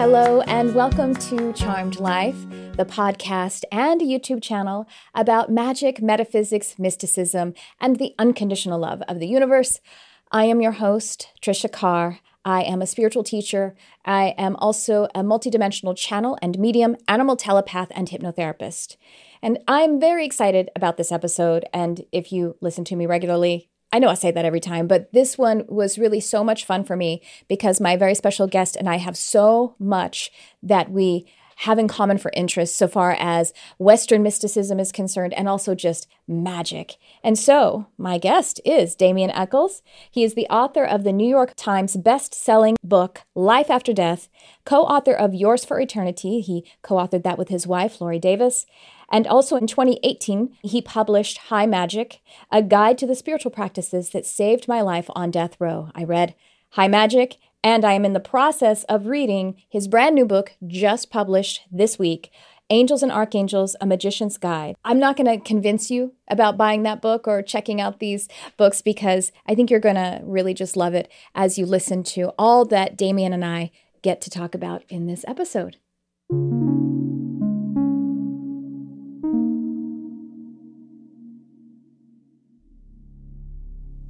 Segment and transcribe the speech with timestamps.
[0.00, 7.52] Hello, and welcome to Charmed Life, the podcast and YouTube channel about magic, metaphysics, mysticism,
[7.82, 9.78] and the unconditional love of the universe.
[10.32, 12.20] I am your host, Trisha Carr.
[12.46, 13.76] I am a spiritual teacher.
[14.06, 18.96] I am also a multidimensional channel and medium, animal telepath, and hypnotherapist.
[19.42, 21.66] And I'm very excited about this episode.
[21.74, 25.12] And if you listen to me regularly, I know I say that every time, but
[25.12, 28.88] this one was really so much fun for me because my very special guest and
[28.88, 30.30] I have so much
[30.62, 31.26] that we
[31.60, 36.08] have in common for interests so far as Western mysticism is concerned and also just
[36.26, 36.96] magic.
[37.22, 39.82] And so, my guest is Damien Echols.
[40.10, 44.30] He is the author of the New York Times best-selling book Life After Death,
[44.64, 46.40] co-author of Yours for Eternity.
[46.40, 48.64] He co-authored that with his wife, Lori Davis.
[49.10, 54.26] And also in 2018, he published High Magic, a guide to the spiritual practices that
[54.26, 55.90] saved my life on death row.
[55.94, 56.34] I read
[56.70, 61.10] High Magic and I am in the process of reading his brand new book, just
[61.10, 62.30] published this week
[62.70, 64.76] Angels and Archangels A Magician's Guide.
[64.84, 68.80] I'm not going to convince you about buying that book or checking out these books
[68.80, 72.64] because I think you're going to really just love it as you listen to all
[72.66, 75.76] that Damien and I get to talk about in this episode.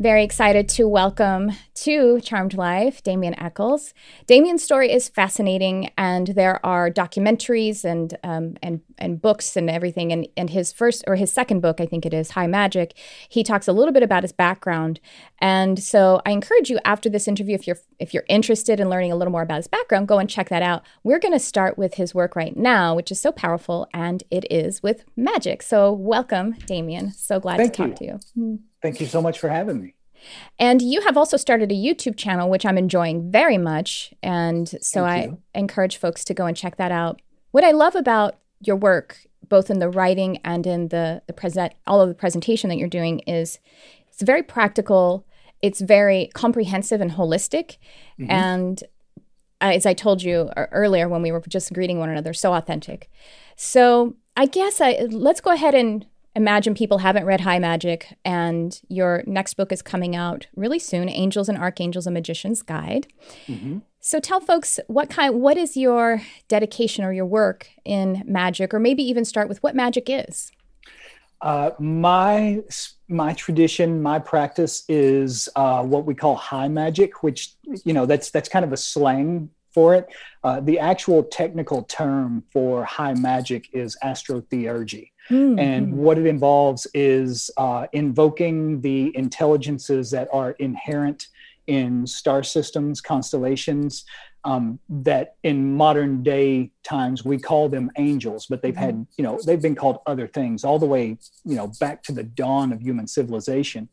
[0.01, 3.93] Very excited to welcome to Charmed Life Damien Echols.
[4.27, 10.11] Damien's story is fascinating, and there are documentaries and um, and and books and everything.
[10.11, 12.97] And and his first or his second book, I think it is High Magic.
[13.29, 15.01] He talks a little bit about his background,
[15.39, 19.13] and so I encourage you after this interview, if you're if you're interested in learning
[19.13, 20.83] a little more about his background, go and check that out.
[21.05, 24.51] We're going to start with his work right now, which is so powerful, and it
[24.51, 25.63] is with magic.
[25.63, 27.13] So welcome, Damien.
[27.13, 27.89] So glad Thank to you.
[27.91, 28.61] talk to you.
[28.83, 29.95] Thank you so much for having me.
[30.59, 34.13] And you have also started a YouTube channel, which I'm enjoying very much.
[34.23, 35.39] And so Thank I you.
[35.55, 37.21] encourage folks to go and check that out.
[37.53, 41.73] What I love about your work, both in the writing and in the, the present,
[41.87, 43.59] all of the presentation that you're doing, is
[44.09, 45.27] it's very practical.
[45.63, 47.79] It's very comprehensive and holistic.
[48.19, 48.31] Mhm.
[48.31, 48.85] And
[49.63, 53.11] as I told you earlier when we were just greeting one another, so authentic.
[53.57, 58.81] So I guess I let's go ahead and imagine people haven't read High Magic, and
[58.89, 63.07] your next book is coming out really soon, Angels and Archangels: A Magician's Guide.
[63.47, 63.83] Mhm.
[64.01, 68.81] So tell folks what kind, what is your dedication or your work in magic, or
[68.81, 70.51] maybe even start with what magic is.
[71.43, 72.63] Uh, my
[73.09, 77.55] my tradition, my practice is uh, what we call high magic, which
[77.85, 80.09] you know that's that's kind of a slang for it.
[80.45, 85.11] Uh, the actual technical term for high magic is astrotheurgy.
[85.31, 91.29] And what it involves is uh, invoking the intelligences that are inherent
[91.67, 94.05] in star systems, constellations,
[94.45, 99.39] um, that in modern day times we call them angels, but they've had, you know,
[99.45, 102.81] they've been called other things all the way, you know, back to the dawn of
[102.81, 103.89] human civilization.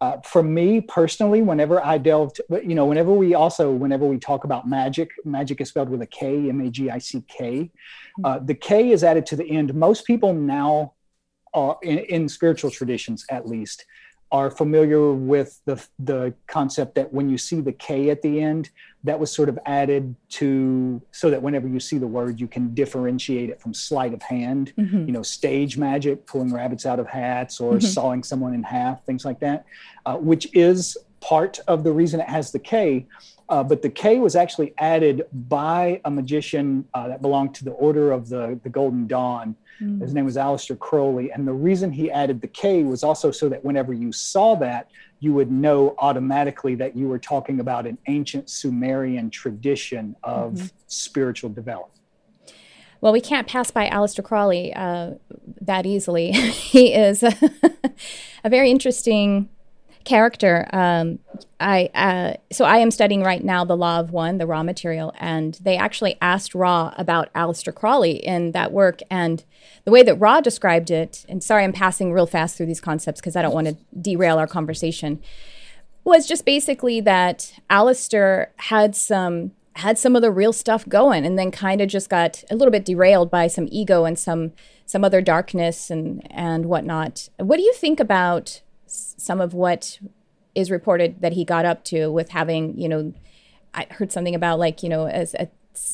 [0.00, 4.44] Uh, for me personally, whenever I delved, you know, whenever we also, whenever we talk
[4.44, 7.70] about magic, magic is spelled with a K, M A G I C K.
[8.22, 9.74] Uh, the K is added to the end.
[9.74, 10.92] Most people now,
[11.54, 13.86] are, in, in spiritual traditions at least,
[14.30, 18.70] are familiar with the the concept that when you see the K at the end,
[19.06, 22.74] that was sort of added to so that whenever you see the word, you can
[22.74, 24.72] differentiate it from sleight of hand.
[24.76, 25.06] Mhm.
[25.06, 27.82] You know, stage magic, pulling rabbits out of hats, or Mhm.
[27.82, 29.64] sawing someone in half, things like that,
[30.04, 33.06] uh, which is part of the reason it has the K.
[33.48, 37.70] Uh, but the K was actually added by a magician uh, that belonged to the
[37.70, 39.54] Order of the, the Golden Dawn.
[39.80, 40.00] Mm.
[40.00, 41.30] His name was Aleister Crowley.
[41.30, 44.88] And the reason he added the K was also so that whenever you saw that,
[45.20, 50.72] you would know automatically that you were talking about an ancient Sumerian tradition of Mhm.
[50.86, 51.92] spiritual development.
[53.00, 55.12] Well, we can't pass by Aleister Crowley uh,
[55.60, 56.32] that easily.
[56.72, 57.34] he is a,
[58.44, 59.48] a very interesting
[60.06, 60.66] character.
[60.72, 61.18] Um,
[61.60, 65.12] I uh, so I am studying right now the Law of One, the Ra Material,
[65.18, 69.44] and they actually asked Ra about Aleister Crowley in that work, and
[69.84, 71.26] the way that Ra described it.
[71.28, 74.38] And sorry, I'm passing real fast through these concepts because I don't want to derail
[74.38, 75.20] our conversation.
[76.04, 81.38] Was just basically that Aleister had some had some of the real stuff going and
[81.38, 84.52] then kind of just got a little bit derailed by some ego and some
[84.86, 87.28] some other darkness and and whatnot.
[87.38, 88.62] What do you think about
[89.16, 89.98] some of what
[90.54, 93.12] is reported that he got up to with having, you know,
[93.74, 95.48] I heard something about like, you know, as a,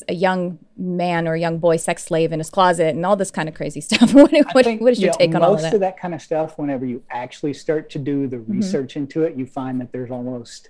[0.07, 3.31] a young man or a young boy sex slave in his closet and all this
[3.31, 4.13] kind of crazy stuff.
[4.13, 6.13] what, what, think, what is your yeah, take on all of most of that kind
[6.13, 6.57] of stuff?
[6.57, 10.69] Whenever you actually start to do the research into it, you find that there's almost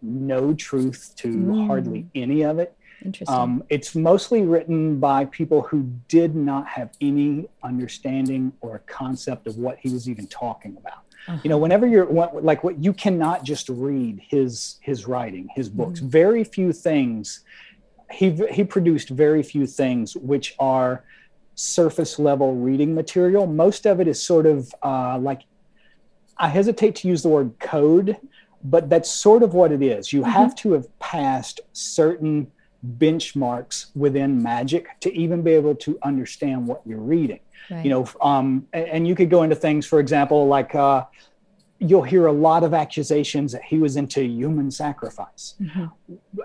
[0.00, 1.66] no truth to Mm.
[1.66, 2.74] hardly any of it.
[3.04, 3.36] Interesting.
[3.36, 9.56] Um, it's mostly written by people who did not have any understanding or concept of
[9.56, 11.04] what he was even talking about.
[11.28, 11.38] Uh-huh.
[11.44, 16.00] You know, whenever you're like what you cannot just read his his writing, his books.
[16.00, 16.08] Mm-hmm.
[16.08, 17.40] Very few things.
[18.10, 21.04] He he produced very few things which are
[21.54, 23.46] surface level reading material.
[23.46, 25.42] Most of it is sort of uh, like
[26.38, 28.16] I hesitate to use the word code,
[28.64, 30.12] but that's sort of what it is.
[30.12, 30.30] You mm-hmm.
[30.30, 32.50] have to have passed certain
[32.96, 37.40] benchmarks within magic to even be able to understand what you're reading
[37.70, 37.84] right.
[37.84, 41.04] you know um, and, you could go into things for example like uh,
[41.78, 45.86] you'll hear a lot of accusations that he was into human sacrifice mm-hmm.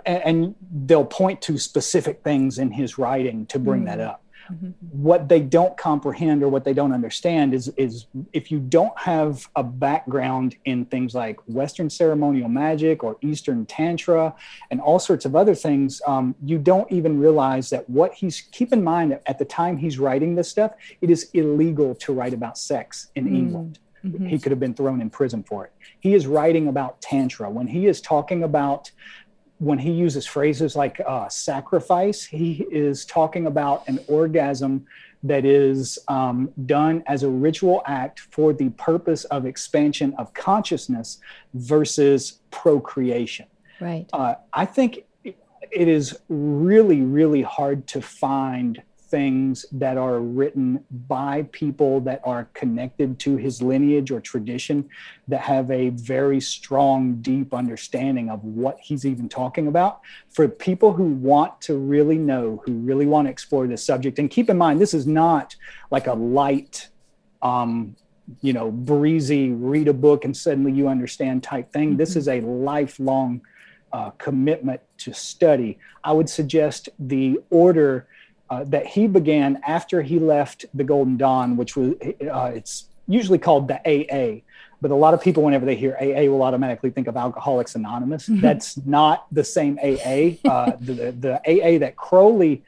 [0.06, 0.56] and, and,
[0.86, 3.98] they'll point to specific things in his writing to bring mm-hmm.
[3.98, 4.72] that up Mm-hmm.
[4.92, 9.48] What they don't comprehend or what they don't understand is is if you don't have
[9.56, 14.36] a background in things like Western ceremonial magic or Eastern tantra
[14.72, 18.42] and all sorts of other things, um, you don't even realize that what he's.
[18.52, 22.14] Keep in mind that at the time he's writing this stuff, it is illegal to
[22.14, 23.36] write about sex in mm-hmm.
[23.36, 23.80] England.
[24.06, 24.26] Mm-hmm.
[24.26, 25.72] He could have been thrown in prison for it.
[26.02, 28.92] He is writing about tantra when he is talking about
[29.64, 34.86] when he uses phrases like uh, sacrifice, he is talking about an orgasm
[35.24, 41.20] that is um, done as a ritual act for the purpose of expansion of consciousness
[41.54, 43.46] versus procreation.
[43.80, 44.06] Right.
[44.12, 48.84] Uh, I think it is really, really hard to find
[49.14, 54.90] things that are written by people that are connected to his lineage or tradition
[55.28, 60.02] that have a very strong, deep understanding of what he's even talking about.
[60.32, 64.32] For people who want to really know, who really want to explore this subject, and
[64.32, 65.56] keep in mind, this is not
[65.92, 66.90] like a light,
[67.44, 67.96] um,
[68.42, 71.90] you know, breezy, read a book and suddenly you understand type thing.
[71.90, 71.98] Mm-hmm.
[71.98, 73.42] This is a lifelong
[73.92, 75.78] uh, commitment to study.
[76.04, 78.08] I would suggest the order
[78.54, 81.96] uh, that he began after he left the Golden Dawn, which was
[82.32, 84.42] uh, it's usually called the AA.
[84.80, 88.30] But a lot of people, whenever they hear AA, will automatically think of Alcoholics Anonymous.
[88.30, 88.42] Mm-hmm.
[88.42, 90.38] That's not the same AA.
[90.48, 92.62] Uh, the, the AA that Crowley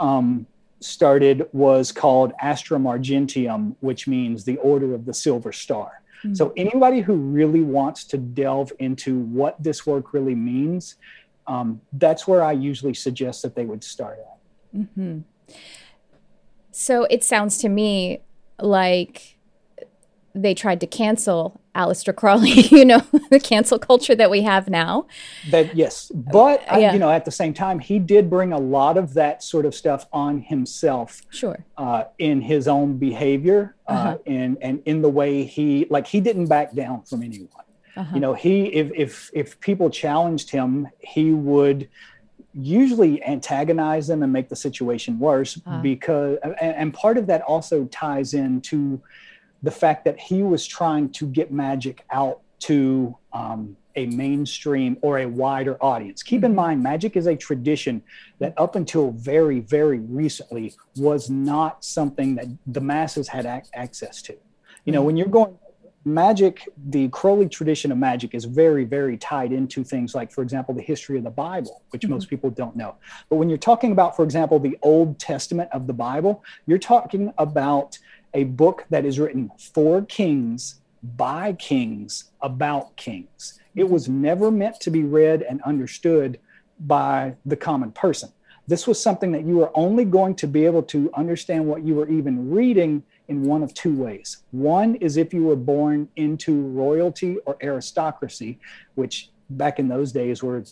[0.00, 0.46] um,
[0.80, 6.00] started was called Astrum Argenteum, which means the Order of the Silver Star.
[6.24, 6.34] Mm-hmm.
[6.34, 10.96] So anybody who really wants to delve into what this work really means,
[11.46, 14.37] um, that's where I usually suggest that they would start at.
[14.74, 15.20] Mm-hmm.
[16.70, 18.20] So it sounds to me
[18.60, 19.38] like
[20.34, 23.00] they tried to cancel Aleister Crowley, you know,
[23.30, 25.06] the cancel culture that we have now.
[25.50, 26.92] That yes, but uh, yeah.
[26.92, 29.74] you know, at the same time, he did bring a lot of that sort of
[29.74, 31.22] stuff on himself.
[31.30, 31.64] Sure.
[31.76, 34.18] Uh, in his own behavior, uh, uh-huh.
[34.26, 37.50] and and in the way he like he didn't back down from anyone.
[37.96, 38.14] Uh-huh.
[38.14, 41.88] You know, he if if if people challenged him, he would
[42.54, 45.80] usually antagonize them and make the situation worse uh.
[45.80, 49.00] because and, and, part of that also ties into
[49.62, 55.18] the fact that he was trying to get magic out to um, a mainstream or
[55.18, 56.56] a wider audience keep in mm-hmm.
[56.56, 58.02] mind magic is a tradition
[58.38, 64.22] that up until very very recently was not something that the masses had ac- access
[64.22, 64.34] to
[64.84, 65.06] you know mm-hmm.
[65.06, 65.56] when you're going
[66.08, 70.74] magic, the Crowley tradition of magic is very, very tied into things like, for example,
[70.74, 72.14] the history of the Bible, which mm-hmm.
[72.14, 72.96] most people don't know.
[73.28, 77.32] But when you're talking about, for example, the Old Testament of the Bible, you're talking
[77.38, 77.98] about
[78.34, 80.80] a book that is written for kings,
[81.16, 83.60] by kings, about kings.
[83.74, 83.92] It mm-hmm.
[83.92, 86.40] was never meant to be read and understood
[86.80, 88.30] by the common person.
[88.66, 91.94] This was something that you were only going to be able to understand what you
[91.94, 94.38] were even reading in one of two ways.
[94.50, 98.58] One is if you were born into royalty or aristocracy,
[98.94, 100.62] which back in those days were,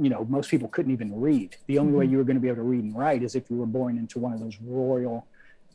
[0.00, 1.56] you know, most people couldn't even read.
[1.66, 1.98] The only mm-hmm.
[2.00, 3.66] way you were going to be able to read and write is if you were
[3.66, 5.26] born into one of those royal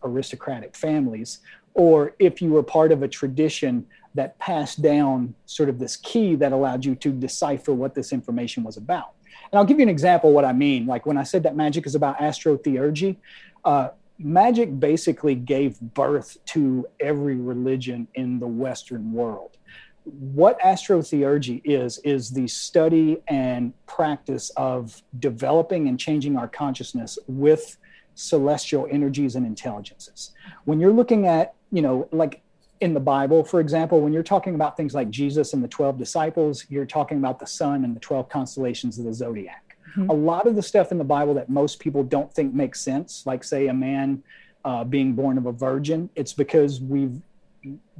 [0.03, 1.39] aristocratic families,
[1.73, 3.85] or if you were part of a tradition
[4.15, 8.63] that passed down sort of this key that allowed you to decipher what this information
[8.63, 9.13] was about.
[9.51, 10.85] And I'll give you an example of what I mean.
[10.85, 13.17] Like when I said that magic is about astrotheurgy,
[13.65, 13.89] uh,
[14.19, 19.57] magic basically gave birth to every religion in the Western world.
[20.03, 27.77] What astrotheurgy is, is the study and practice of developing and changing our consciousness with
[28.15, 30.31] celestial energies and intelligences.
[30.65, 32.41] When you're looking at, you know, like
[32.81, 35.97] in the Bible, for example, when you're talking about things like Jesus and the 12
[35.97, 39.68] disciples, you're talking about the sun and the 12 constellations of the zodiac.
[39.95, 40.09] Mm-hmm.
[40.09, 43.23] A lot of the stuff in the Bible that most people don't think makes sense,
[43.25, 44.23] like say a man
[44.65, 47.21] uh, being born of a virgin, it's because we've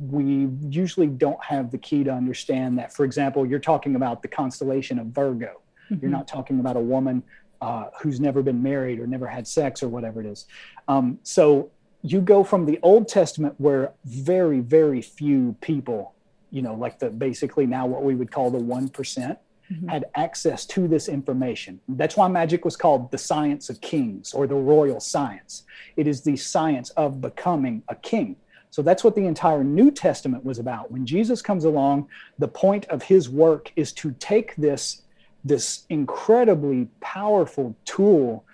[0.10, 2.94] we usually don't have the key to understand that.
[2.94, 5.60] For example, you're talking about the constellation of Virgo.
[5.92, 6.02] Mm-hmm.
[6.02, 7.24] You're not talking about a woman
[7.62, 10.46] uh, who's never been married or never had sex or whatever it is.
[10.88, 16.14] Um, so you go from the Old Testament, where very, very few people,
[16.52, 19.38] you know, like the basically now what we would call the 1%,
[19.72, 19.88] mm-hmm.
[19.88, 21.80] had access to this information.
[21.88, 25.64] That's why magic was called the science of kings or the royal science.
[25.96, 28.36] It is the science of becoming a king.
[28.72, 30.92] So that's what the entire New Testament was about.
[30.92, 32.08] When Jesus comes along,
[32.38, 35.02] the point of his work is to take this,
[35.44, 38.46] this incredibly powerful tool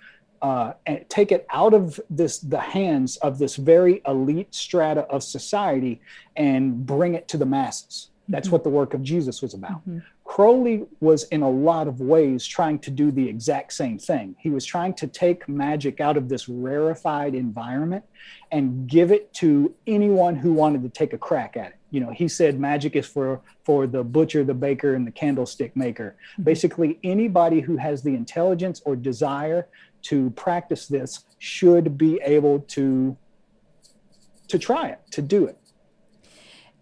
[0.42, 5.22] uh, and take it out of this the hands of this very elite strata of
[5.22, 6.00] society
[6.36, 8.10] and bring it to the masses.
[8.28, 8.52] That's mm-hmm.
[8.52, 9.80] what the work of Jesus was about.
[9.88, 9.98] Mm-hmm.
[10.26, 14.34] Crowley was in a lot of ways trying to do the exact same thing.
[14.38, 18.04] He was trying to take magic out of this rarefied environment
[18.50, 21.76] and give it to anyone who wanted to take a crack at it.
[21.90, 25.74] You know, he said magic is for for the butcher, the baker, and the candlestick
[25.76, 26.16] maker.
[26.32, 26.42] Mm-hmm.
[26.42, 29.68] Basically, anybody who has the intelligence or desire
[30.02, 33.16] to practice this should be able to
[34.48, 35.56] to try it, to do it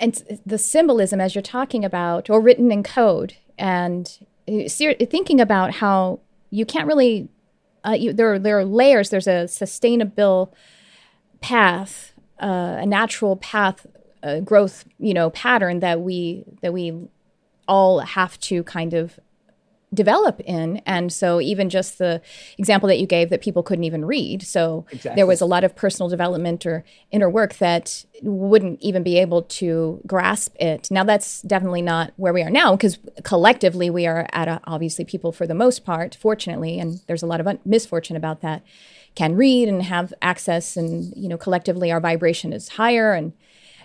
[0.01, 5.75] and the symbolism as you're talking about or written in code and uh, thinking about
[5.75, 6.21] how
[6.51, 7.29] you can't really
[7.87, 9.11] uh, you, there, there are layers.
[9.11, 10.55] There's a sustainable
[11.41, 13.87] path uh, a natural path
[14.23, 17.09] uh, growth you know pattern that we that we
[17.69, 19.19] all have to kind of
[19.95, 20.79] develop in.
[20.87, 22.21] And so, even just the
[22.59, 24.43] example that you gave that people couldn't even read.
[24.43, 25.17] So, exactly.
[25.17, 29.43] there was a lot of personal development or inner work that wouldn't even be able
[29.43, 30.91] to grasp it.
[30.91, 35.05] Now, that's definitely not where we are now because collectively we are at a, obviously
[35.05, 38.63] people for the most part, fortunately, and there's a lot of un- misfortune about that,
[39.15, 40.77] can read and have access.
[40.77, 43.13] And, you know, collectively our vibration is higher.
[43.13, 43.33] And,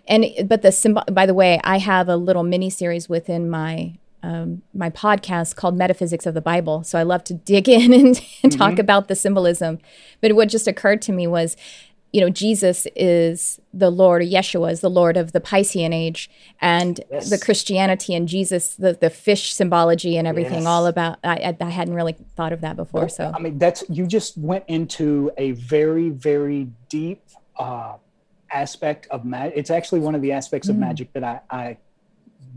[0.08, 3.98] and, but the symbol, by the way, I have a little mini series within my
[4.24, 6.84] um, my podcast called Metaphysics of the Bible.
[6.84, 8.50] So I love to dig in and, and mm-hmm.
[8.50, 9.80] talk about the symbolism.
[10.22, 11.56] But what just occurred to me was,
[12.12, 17.00] you know, Jesus is the Lord, Yeshua is the Lord of the Piscean age, and
[17.12, 17.30] yes.
[17.30, 20.66] the Christianity and Jesus, the, the fish symbology and everything, yes.
[20.66, 21.20] all about.
[21.24, 23.02] I, I hadn't really thought of that before.
[23.02, 27.22] Well, so I mean, that's you just went into a very, very deep
[27.58, 27.98] uh,
[28.52, 29.58] aspect of magic.
[29.58, 30.72] It's actually one of the aspects mm.
[30.72, 31.78] of magic that I, I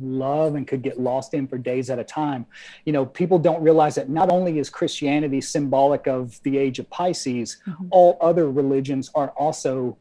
[0.02, 2.46] love and could get lost in for days at a time.
[2.84, 6.88] You know, people don't realize that not only is Christianity symbolic of the age of
[6.90, 7.86] Pisces, mm-hmm.
[7.90, 9.96] all other religions are also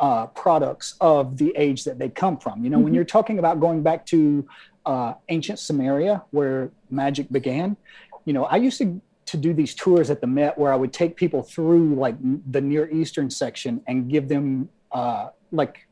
[0.00, 2.64] uh, products of the age that they come from.
[2.64, 2.84] You know, mm-hmm.
[2.84, 4.46] when you're talking about going back to
[4.86, 7.76] uh, ancient Sumeria where magic began,
[8.24, 10.92] you know, I used to to do these tours at the Met where I would
[10.92, 12.16] take people through like
[12.50, 15.86] the Near Eastern section and give them uh, like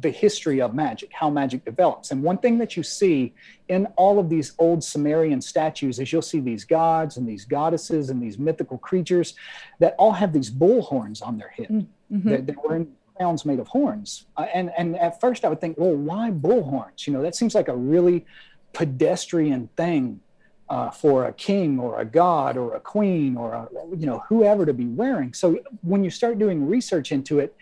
[0.00, 2.10] the history of magic, how magic develops.
[2.10, 3.34] And one thing that you see
[3.68, 8.10] in all of these old Sumerian statues is you'll see these gods and these goddesses
[8.10, 9.34] and these mythical creatures
[9.78, 11.86] that all have these bull horns on their head.
[12.12, 12.28] Mm-hmm.
[12.28, 14.26] They're, they're wearing crowns made of horns.
[14.36, 17.06] Uh, and, and at first I would think, well, why bull horns?
[17.06, 18.26] You know, that seems like a really
[18.72, 20.20] pedestrian thing
[20.68, 24.66] uh, for a king or a god or a queen or a, you know whoever
[24.66, 25.32] to be wearing.
[25.32, 27.54] So when you start doing research into it,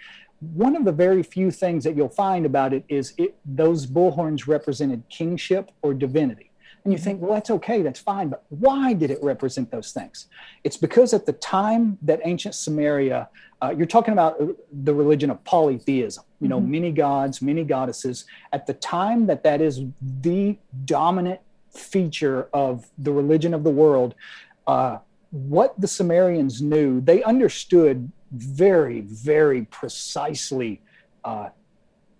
[0.53, 4.47] one of the very few things that you'll find about it is it, those bullhorns
[4.47, 6.51] represented kingship or divinity.
[6.85, 10.27] And you think, well, that's okay, that's fine, but why did it represent those things?
[10.65, 13.29] It's because at the time that ancient Sumeria,
[13.63, 14.39] uh, you're talking about
[14.71, 16.71] the religion of polytheism, you know, mm-hmm.
[16.71, 18.27] many gods, many goddesses.
[18.53, 19.81] At the time that that is
[20.21, 24.15] the dominant feature of the religion of the world,
[24.67, 24.99] uh,
[25.31, 30.81] what the Sumerians knew, they understood very, very precisely
[31.25, 31.49] uh,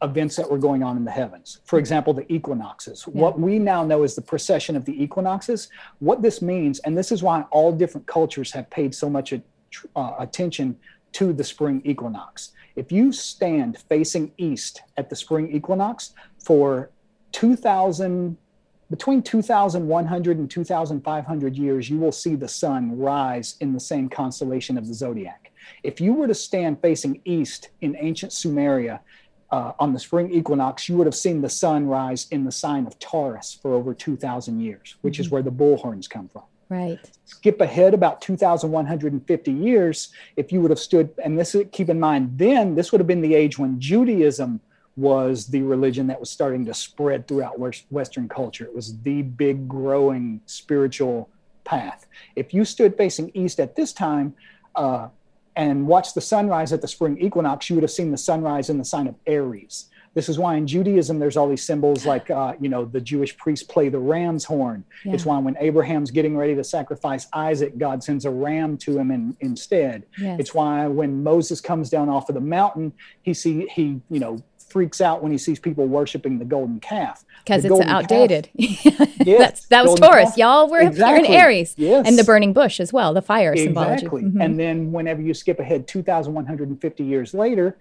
[0.03, 1.61] events that were going on in the heavens.
[1.65, 3.05] For example, the equinoxes.
[3.07, 3.21] Yeah.
[3.21, 5.69] What we now know is the precession of the equinoxes.
[5.99, 10.13] What this means, and this is why all different cultures have paid so much uh,
[10.19, 10.77] attention
[11.13, 12.53] to the spring equinox.
[12.77, 16.91] If you stand facing east at the spring equinox for
[17.33, 18.37] 2000
[18.91, 24.79] between 2100 and 2500 years you will see the sun rise in the same constellation
[24.79, 25.44] of the zodiac
[25.83, 29.01] if you were to stand facing east in ancient Sumeria
[29.51, 32.87] uh, on the spring equinox, you would have seen the sun rise in the sign
[32.87, 35.21] of Taurus for over 2,000 years, which mm-hmm.
[35.23, 36.43] is where the bullhorns come from.
[36.69, 36.99] Right.
[37.25, 40.09] Skip ahead about 2,150 years.
[40.37, 43.21] If you would have stood, and this keep in mind, then this would have been
[43.21, 44.61] the age when Judaism
[44.97, 47.59] was the religion that was starting to spread throughout
[47.91, 48.65] Western culture.
[48.65, 51.29] It was the big growing spiritual
[51.65, 52.07] path.
[52.37, 54.35] If you stood facing east at this time,
[54.77, 55.09] uh,
[55.57, 58.79] and watched the sunrise at the spring equinox, you would have seen the sunrise in
[58.79, 59.87] the sign of Aries.
[60.15, 63.37] This is why in Judaism there's all these symbols like, uh, you know, the Jewish
[63.37, 64.85] priests play the ram's horn.
[65.05, 65.15] Yeah.
[65.15, 69.11] It's why when Abraham's getting ready to sacrifice Isaac, God sends a ram to him
[69.11, 70.05] in, instead.
[70.17, 70.39] Yes.
[70.39, 72.93] It's why when Moses comes down off of the mountain,
[73.23, 74.43] he see he you know
[74.75, 78.49] freaks out when he sees people worshiping the golden calf because it's outdated.
[78.55, 80.37] yes, that was Taurus, calf.
[80.37, 80.69] y'all.
[80.69, 81.29] We're exactly.
[81.29, 82.09] here in Aries, yes.
[82.09, 83.67] and the burning bush as well, the fire exactly.
[83.67, 84.07] symbology.
[84.07, 84.41] Mm-hmm.
[84.41, 87.77] And then whenever you skip ahead 2,150 years later,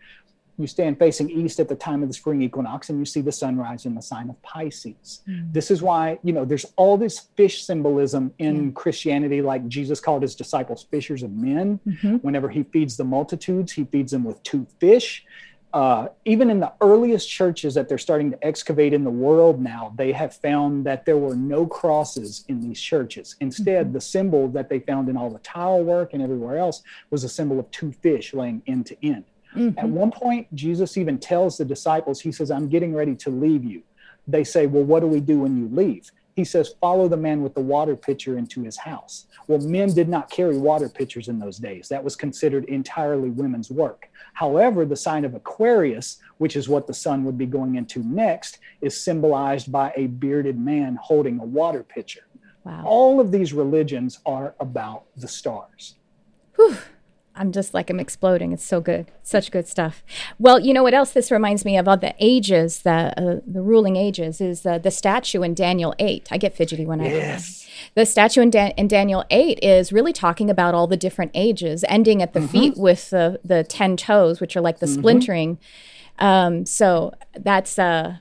[0.59, 3.31] you stand facing east at the time of the spring equinox and you see the
[3.31, 5.21] sunrise in the sign of Pisces.
[5.27, 5.51] Mm.
[5.51, 8.71] This is why, you know, there's all this fish symbolism in yeah.
[8.75, 11.79] Christianity, like Jesus called his disciples fishers of men.
[11.88, 12.17] Mm-hmm.
[12.17, 15.25] Whenever he feeds the multitudes, he feeds them with two fish.
[15.73, 19.91] Uh, even in the earliest churches that they're starting to excavate in the world now,
[19.97, 23.35] they have found that there were no crosses in these churches.
[23.39, 23.93] Instead, mm-hmm.
[23.93, 27.29] the symbol that they found in all the tile work and everywhere else was a
[27.29, 29.25] symbol of two fish laying end to end.
[29.55, 29.79] Mm-hmm.
[29.79, 33.63] At one point, Jesus even tells the disciples, He says, I'm getting ready to leave
[33.63, 33.81] you.
[34.27, 36.11] They say, Well, what do we do when you leave?
[36.35, 39.27] He says, Follow the man with the water pitcher into his house.
[39.47, 41.87] Well, men did not carry water pitchers in those days.
[41.89, 44.09] That was considered entirely women's work.
[44.33, 48.59] However, the sign of Aquarius, which is what the sun would be going into next,
[48.81, 52.27] is symbolized by a bearded man holding a water pitcher.
[52.63, 52.83] Wow.
[52.85, 55.95] All of these religions are about the stars.
[56.55, 56.77] Whew.
[57.35, 58.51] I'm just like I'm exploding.
[58.51, 60.03] It's so good, such good stuff.
[60.37, 61.87] Well, you know what else this reminds me of?
[61.87, 66.27] Of the ages, the uh, the ruling ages, is uh, the statue in Daniel eight.
[66.31, 67.67] I get fidgety when I yes.
[67.95, 71.83] The statue in, da- in, Daniel eight is really talking about all the different ages,
[71.89, 72.49] ending at the mm-hmm.
[72.49, 74.99] feet with the the ten toes, which are like the mm-hmm.
[74.99, 75.57] splintering.
[76.19, 78.17] Um, so that's uh,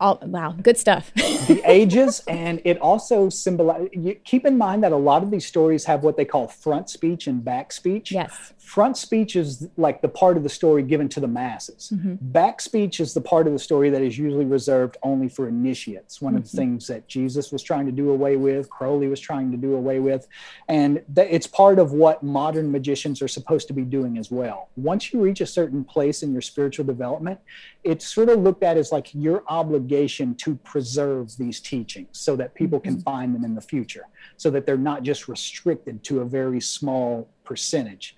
[0.00, 1.12] all wow good stuff.
[1.14, 3.88] The ages and it also symbolizes
[4.24, 7.26] keep in mind that a lot of these stories have what they call front speech
[7.26, 8.12] and back speech.
[8.12, 12.16] Yes front speech is like the part of the story given to the masses mm-hmm.
[12.20, 16.20] back speech is the part of the story that is usually reserved only for initiates
[16.20, 16.38] one mm-hmm.
[16.38, 16.58] of the mm-hmm.
[16.58, 20.00] things that jesus was trying to do away with crowley was trying to do away
[20.00, 20.28] with
[20.68, 24.68] and th- it's part of what modern magicians are supposed to be doing as well
[24.76, 27.40] once you reach a certain place in your spiritual development
[27.84, 32.54] it's sort of looked at as like your obligation to preserve these teachings so that
[32.54, 33.02] people can mm-hmm.
[33.02, 34.04] find them in the future
[34.36, 38.14] so that they're not just restricted to a very small percentage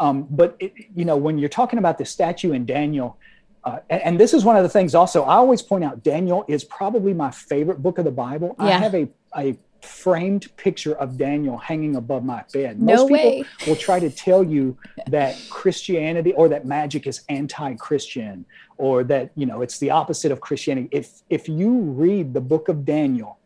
[0.00, 3.18] um, but it, you know, when you're talking about the statue in Daniel,
[3.62, 6.02] uh, and, and, this is one of the things also I always point out.
[6.02, 8.56] Daniel is probably my favorite book of the Bible.
[8.58, 8.64] Yeah.
[8.64, 12.80] I have a a framed picture of Daniel hanging above my bed.
[12.80, 13.44] Most no people way.
[13.66, 18.46] will try to tell you that Christianity or that magic is anti-Christian
[18.78, 20.88] or that you know it's the opposite of Christianity.
[20.90, 23.39] If if you read the book of Daniel,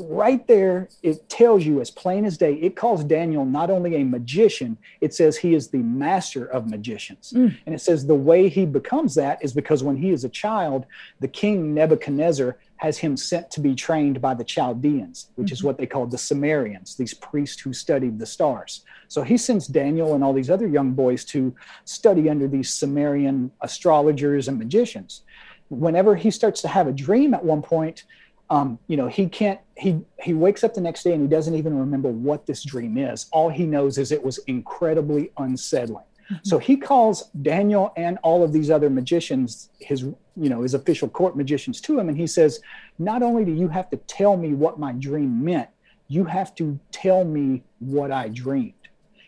[0.00, 4.04] right there, it tells you as plain as day, it calls Daniel not only a
[4.04, 7.32] magician, it says he is the master of magicians.
[7.34, 7.56] Mm.
[7.66, 10.86] And it says the way he becomes that is because when he is a child,
[11.20, 15.52] the king Nebuchadnezzar has him sent to be trained by the Chaldeans, which mm-hmm.
[15.52, 18.84] is what they called the Sumerians, these priests who studied the stars.
[19.08, 23.50] So he sends Daniel and all these other young boys to study under these Sumerian
[23.60, 25.22] astrologers and magicians.
[25.68, 28.04] Whenever he starts to have a dream at one point,
[28.50, 31.54] um, you know he can't he he wakes up the next day and he doesn't
[31.54, 36.36] even remember what this dream is all he knows is it was incredibly unsettling mm-hmm.
[36.42, 41.08] so he calls daniel and all of these other magicians his you know his official
[41.08, 42.60] court magicians to him and he says
[42.98, 45.68] not only do you have to tell me what my dream meant
[46.08, 48.74] you have to tell me what i dreamed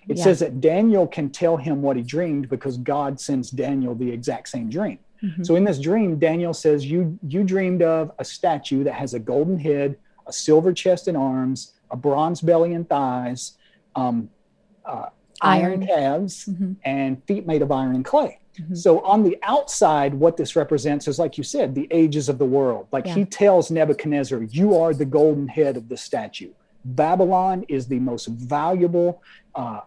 [0.08, 0.24] it yeah.
[0.24, 4.48] says that daniel can tell him what he dreamed because god sends daniel the exact
[4.48, 5.44] same dream Mm-hmm.
[5.44, 9.18] So in this dream, Daniel says, you, you dreamed of a statue that has a
[9.18, 13.56] golden head, a silver chest and arms, a bronze belly and thighs,
[13.94, 14.30] um,
[14.84, 15.06] uh,
[15.40, 15.64] iron.
[15.64, 16.72] iron, calves, mm-hmm.
[16.84, 18.38] and feet made of iron and clay.
[18.58, 18.74] Mm-hmm.
[18.74, 22.44] So on the outside, what this represents is, like you said, the ages of the
[22.44, 22.86] world.
[22.92, 23.14] Like yeah.
[23.14, 26.52] he tells Nebuchadnezzar, you are the golden head of the statue.
[26.84, 29.22] Babylon is the most valuable,
[29.54, 29.80] uh,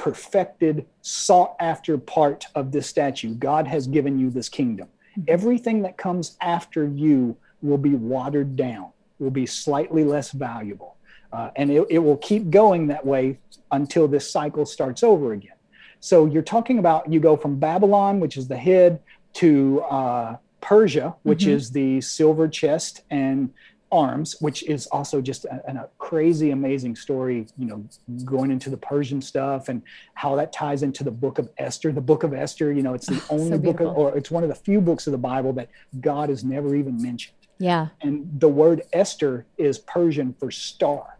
[0.00, 3.34] perfected, sought after part of this statue.
[3.34, 4.88] God has given you this kingdom.
[4.88, 5.24] Mm-hmm.
[5.28, 10.96] Everything that comes after you will be watered down, will be slightly less valuable.
[11.34, 13.38] Uh, and it, it will keep going that way
[13.72, 15.52] until this cycle starts over again.
[16.00, 19.00] So you're talking about you go from Babylon, which is the head,
[19.34, 21.50] to uh, Persia, which mm-hmm.
[21.50, 23.52] is the silver chest and
[23.92, 27.84] arms, which is also just a, a, crazy, amazing story, you know,
[28.24, 29.82] going into the Persian stuff and
[30.14, 31.92] how that ties into the book of Esther.
[31.92, 34.42] The book of Esther, you know, it's the only so book, of, or it's one
[34.42, 35.68] of the few books of the Bible that
[36.00, 37.36] God has never even mentioned.
[37.58, 37.88] Yeah.
[38.00, 41.18] And the word Esther is Persian for star.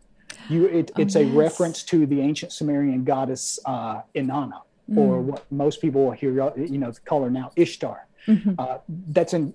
[0.48, 1.24] You, it, oh, it's yes.
[1.24, 4.62] a reference to the ancient Sumerian goddess uh, Inanna.
[4.90, 4.98] mm.
[4.98, 8.06] or what most people will hear, you know, call her now Ishtar.
[8.26, 8.54] Mm-hmm.
[8.58, 8.78] Uh,
[9.08, 9.54] that's in,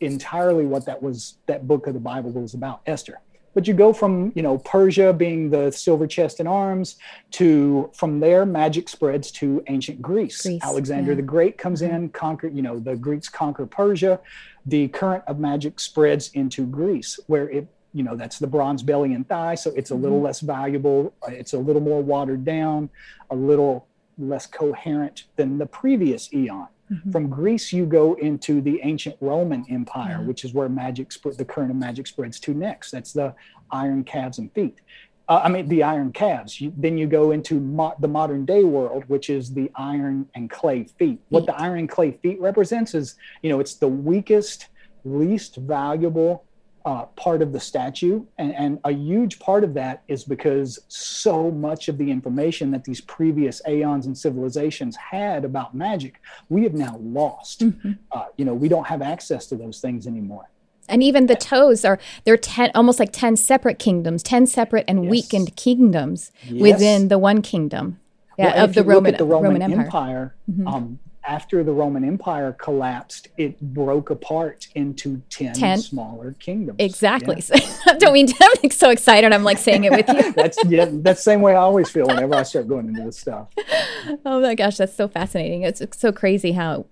[0.00, 1.38] entirely what that was.
[1.46, 3.20] That book of the Bible was about, Esther.
[3.54, 6.96] But you go from you know Persia being the silver chest in arms
[7.32, 10.42] to from there magic spreads to ancient Greece.
[10.42, 11.16] Greece Alexander yeah.
[11.16, 11.94] the Great comes mm-hmm.
[11.94, 14.20] in, conquer you know the Greeks conquer Persia.
[14.66, 19.14] The current of magic spreads into Greece, where it you know that's the bronze belly
[19.14, 20.26] and thigh, so it's a little mm-hmm.
[20.26, 21.14] less valuable.
[21.28, 22.90] It's a little more watered down,
[23.30, 23.86] a little
[24.18, 26.68] less coherent than the previous eon.
[26.92, 27.10] Mm-hmm.
[27.10, 30.26] From Greece, you go into the ancient Roman Empire, mm-hmm.
[30.26, 32.90] which is where magic sp- the current of magic spreads to next.
[32.90, 33.34] That's the
[33.70, 34.80] iron calves and feet.
[35.26, 36.60] Uh, I mean, the iron calves.
[36.60, 40.50] You, then you go into mo- the modern day world, which is the iron and
[40.50, 40.96] clay feet.
[40.98, 41.20] feet.
[41.30, 44.68] What the iron and clay feet represents is, you know, it's the weakest,
[45.04, 46.44] least valuable
[46.84, 48.24] uh, part of the statue.
[48.38, 52.84] And, and, a huge part of that is because so much of the information that
[52.84, 56.20] these previous aeons and civilizations had about magic,
[56.50, 57.60] we have now lost.
[57.60, 57.92] Mm-hmm.
[58.12, 60.50] Uh, you know, we don't have access to those things anymore.
[60.86, 65.04] And even the toes are they're ten almost like ten separate kingdoms, ten separate and
[65.04, 65.10] yes.
[65.10, 66.60] weakened kingdoms yes.
[66.60, 67.98] within the one kingdom.
[68.38, 69.84] Yeah, well, of the Roman, the Roman, Roman Empire.
[69.84, 70.68] Empire mm-hmm.
[70.68, 75.78] um, after the Roman Empire collapsed, it broke apart into 10, 10?
[75.78, 76.76] smaller kingdoms.
[76.78, 77.42] Exactly.
[77.48, 77.60] Yeah.
[77.86, 79.32] I don't mean to, I'm so excited.
[79.32, 80.32] I'm like saying it with you.
[80.36, 83.18] that's yeah, that's the same way I always feel whenever I start going into this
[83.18, 83.48] stuff.
[84.24, 85.62] Oh my gosh, that's so fascinating.
[85.62, 86.86] It's, it's so crazy how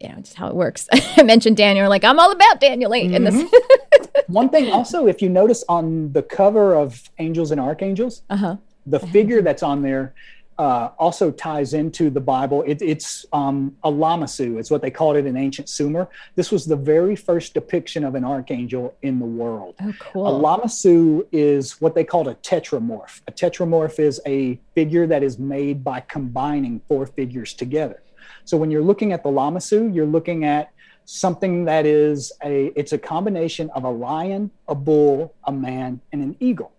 [0.00, 0.88] you know just how it works.
[0.92, 3.24] I mentioned Daniel, like I'm all about Daniel 8 mm-hmm.
[3.24, 4.24] this.
[4.26, 8.56] One thing also, if you notice on the cover of Angels and Archangels, uh-huh.
[8.86, 10.14] the figure that's on there
[10.58, 12.64] uh, also ties into the Bible.
[12.66, 16.08] It, it's um, a lamassu, it's what they called it in ancient Sumer.
[16.34, 19.76] This was the very first depiction of an archangel in the world.
[19.80, 20.26] Oh, cool.
[20.26, 23.20] A lamassu is what they called a tetramorph.
[23.28, 28.02] A tetramorph is a figure that is made by combining four figures together.
[28.44, 30.72] So when you're looking at the lamassu, you're looking at
[31.04, 36.22] something that is a it's a combination of a lion, a bull, a man, and
[36.22, 36.72] an eagle.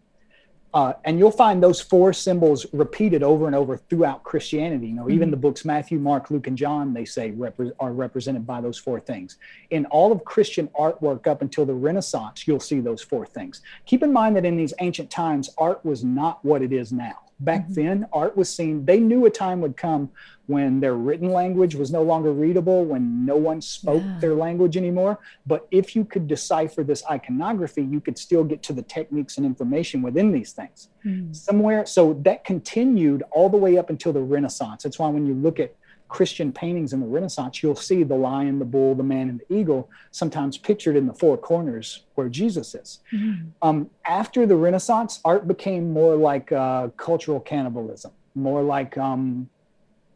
[0.72, 4.88] Uh, and you'll find those four symbols repeated over and over throughout Christianity.
[4.88, 5.12] You know, mm-hmm.
[5.12, 8.78] even the books Matthew, Mark, Luke, and John, they say repre- are represented by those
[8.78, 9.38] four things.
[9.72, 13.62] In all of Christian artwork up until the Renaissance, you'll see those four things.
[13.86, 17.18] Keep in mind that in these ancient times, art was not what it is now.
[17.40, 17.74] Back mm-hmm.
[17.74, 20.10] then, art was seen, they knew a time would come
[20.48, 24.18] when their written language was no longer readable, when no one spoke yeah.
[24.20, 25.20] their language anymore.
[25.46, 29.46] But if you could decipher this iconography, you could still get to the techniques and
[29.46, 30.90] information within these things.
[31.06, 31.36] Mm.
[31.36, 34.84] Somewhere, so that continued all the way up until the Renaissance.
[34.84, 35.76] That's why when you look at
[36.10, 39.56] Christian paintings in the Renaissance, you'll see the lion, the bull, the man, and the
[39.56, 43.00] eagle sometimes pictured in the four corners where Jesus is.
[43.14, 43.50] Mm-hmm.
[43.62, 49.50] Um, after the Renaissance, art became more like uh, cultural cannibalism, more like um,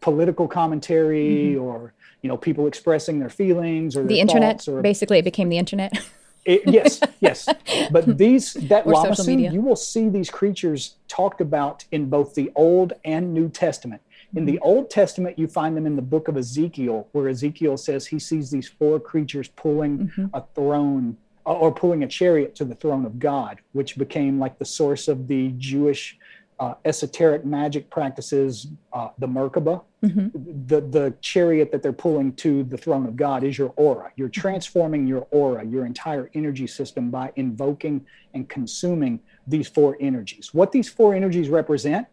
[0.02, 1.62] political commentary, mm-hmm.
[1.62, 4.68] or you know, people expressing their feelings or the internet.
[4.68, 5.94] Or, basically, it became the internet.
[6.46, 7.48] It, yes, yes.
[7.92, 13.34] But these that you will see these creatures talked about in both the Old and
[13.34, 14.02] New Testament.
[14.36, 18.08] In the Old Testament, you find them in the book of Ezekiel, where Ezekiel says
[18.08, 20.26] he sees these four creatures pulling mm-hmm.
[20.34, 24.58] a throne uh, or pulling a chariot to the throne of God, which became like
[24.58, 26.18] the source of the Jewish
[26.60, 29.84] uh, esoteric magic practices, uh, the Merkaba.
[30.04, 30.68] Mm-hmm.
[30.68, 34.12] The, the chariot that they're pulling to the throne of God is your aura.
[34.16, 34.42] You're mm-hmm.
[34.42, 40.54] transforming your aura, your entire energy system by invoking and consuming these four energies.
[40.54, 42.08] What these four energies represent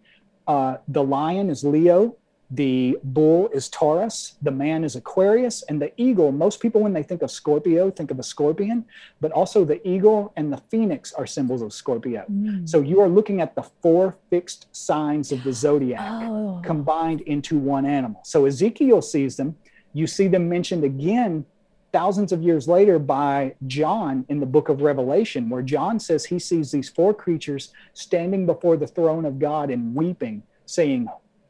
[0.50, 2.16] uh, the lion is Leo,
[2.50, 6.32] the bull is Taurus, the man is Aquarius, and the eagle.
[6.32, 8.84] Most people, when they think of Scorpio, think of a scorpion,
[9.20, 12.24] but also the eagle and the phoenix are symbols of Scorpio.
[12.28, 12.68] Mm.
[12.68, 16.60] So you are looking at the four fixed signs of the zodiac oh.
[16.64, 18.20] combined into one animal.
[18.24, 19.56] So Ezekiel sees them.
[19.92, 21.46] You see them mentioned again
[21.92, 26.38] thousands of years later by John in the book of Revelation, where John says he
[26.38, 31.08] sees these four creatures standing before the throne of God and weeping, saying,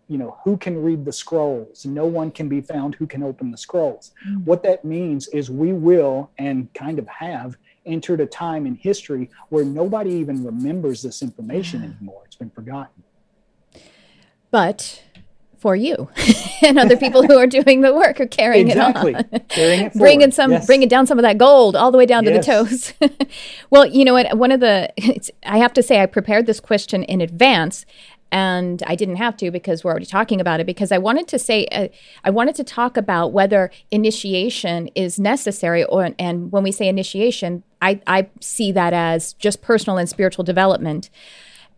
[0.09, 1.87] you know, who can read the scrolls?
[1.87, 4.13] No one can be found who can open the scrolls.
[4.27, 4.45] Mm-hmm.
[4.45, 9.31] What that means is we will and kind of have entered a time in history
[9.51, 12.23] where nobody even remembers this information anymore.
[12.27, 13.05] It's been forgotten.
[14.51, 15.03] But
[15.61, 16.09] for you
[16.63, 19.13] and other people who are doing the work or carrying exactly.
[19.13, 19.41] it on.
[19.49, 20.67] Carrying it bringing some, yes.
[20.67, 22.47] bringing down some of that gold all the way down yes.
[22.47, 23.29] to the toes.
[23.71, 24.37] well, you know what?
[24.39, 24.91] One of the,
[25.45, 27.85] I have to say, I prepared this question in advance
[28.33, 31.39] and I didn't have to because we're already talking about it because I wanted to
[31.39, 31.89] say uh,
[32.25, 37.65] I wanted to talk about whether initiation is necessary or and when we say initiation
[37.83, 41.11] I I see that as just personal and spiritual development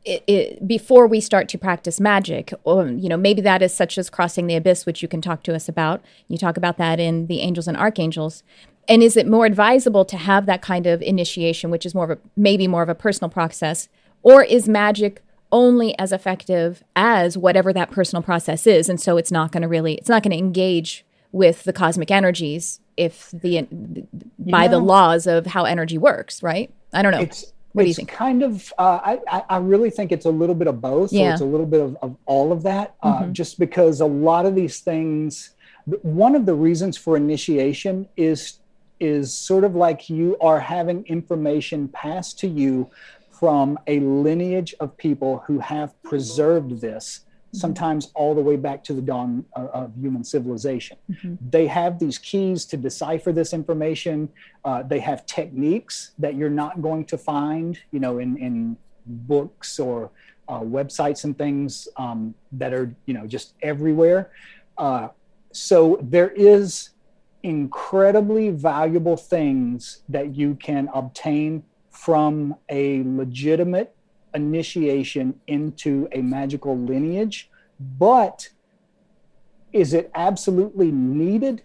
[0.04, 3.96] it, it, before we start to practice magic, or, you know, maybe that is such
[3.98, 6.02] as crossing the abyss, which you can talk to us about.
[6.28, 8.42] You talk about that in the Angels and Archangels.
[8.88, 12.18] And is it more advisable to have that kind of initiation, which is more of
[12.18, 13.88] a maybe more of a personal process,
[14.22, 19.30] or is magic only as effective as whatever that personal process is, and so it's
[19.30, 23.66] not going to really, it's not going to engage with the cosmic energies if the
[24.38, 26.72] by know, the laws of how energy works, right?
[26.92, 27.28] I don't know.
[27.72, 28.08] What do you think?
[28.08, 28.72] Kind of.
[28.78, 31.12] Uh, I I really think it's a little bit of both.
[31.12, 31.32] Yeah.
[31.32, 32.94] it's a little bit of, of all of that.
[33.02, 33.32] Uh, mm-hmm.
[33.32, 35.50] Just because a lot of these things,
[36.02, 38.58] one of the reasons for initiation is
[39.00, 42.88] is sort of like you are having information passed to you
[43.30, 48.92] from a lineage of people who have preserved this sometimes all the way back to
[48.94, 50.96] the dawn of, human civilization.
[51.10, 51.34] Mm-hmm.
[51.50, 54.28] They have these keys to decipher this information.
[54.64, 59.78] Uh, they have techniques that you're not going to find, you know, in, in books
[59.78, 60.10] or
[60.48, 64.30] uh, websites and things um, that are, you know, just everywhere.
[64.78, 65.08] Uh,
[65.52, 66.90] so there is
[67.42, 73.94] incredibly valuable things that you can obtain from a legitimate
[74.34, 77.50] initiation into a magical lineage,
[77.98, 78.48] but
[79.72, 81.62] is it absolutely needed?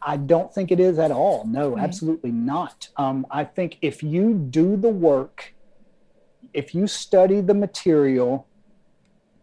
[0.00, 1.44] I don't think it is at all.
[1.46, 1.84] No, right.
[1.84, 2.88] absolutely not.
[2.96, 5.54] Um, I think if you do the work,
[6.54, 8.46] if you study the material,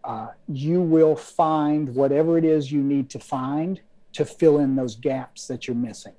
[0.03, 3.81] uh, you will find whatever it is you need to find
[4.13, 6.13] to fill in those gaps that you're missing.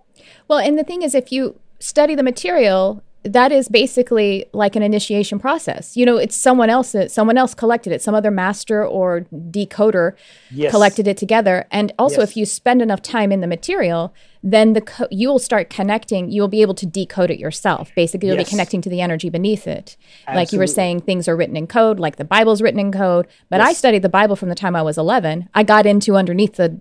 [0.49, 4.83] Well, and the thing is, if you study the material that is basically like an
[4.83, 5.97] initiation process.
[5.97, 8.03] You know, it's someone else that someone else collected it.
[8.03, 10.13] Some other master or decoder
[10.51, 10.71] yes.
[10.71, 11.67] collected it together.
[11.71, 12.31] And also, yes.
[12.31, 16.31] if you spend enough time in the material, then the co- you will start connecting.
[16.31, 17.91] You will be able to decode it yourself.
[17.97, 18.49] Basically, you'll yes.
[18.49, 19.97] be connecting to the energy beneath it.
[20.27, 20.41] Absolutely.
[20.41, 23.27] Like you were saying, things are written in code, like the Bible's written in code.
[23.51, 25.49] But I studied the Bible from the time I was 11.
[25.55, 26.81] I got into underneath the,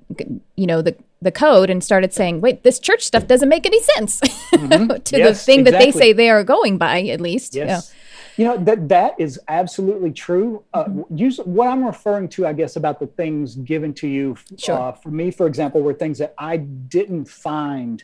[0.56, 3.82] you know, the the code and started saying, wait, this church stuff doesn't make any
[3.82, 4.88] sense mm-hmm.
[5.04, 5.64] to yes, the thing exactly.
[5.64, 7.56] that they say they are going by, at least.
[7.56, 7.94] Yes.
[8.38, 10.64] You know, that that is absolutely true.
[10.74, 11.18] Uh, mm-hmm.
[11.18, 14.78] usually, what I'm referring to, I guess, about the things given to you, sure.
[14.78, 18.04] uh, for me, for example, were things that I didn't find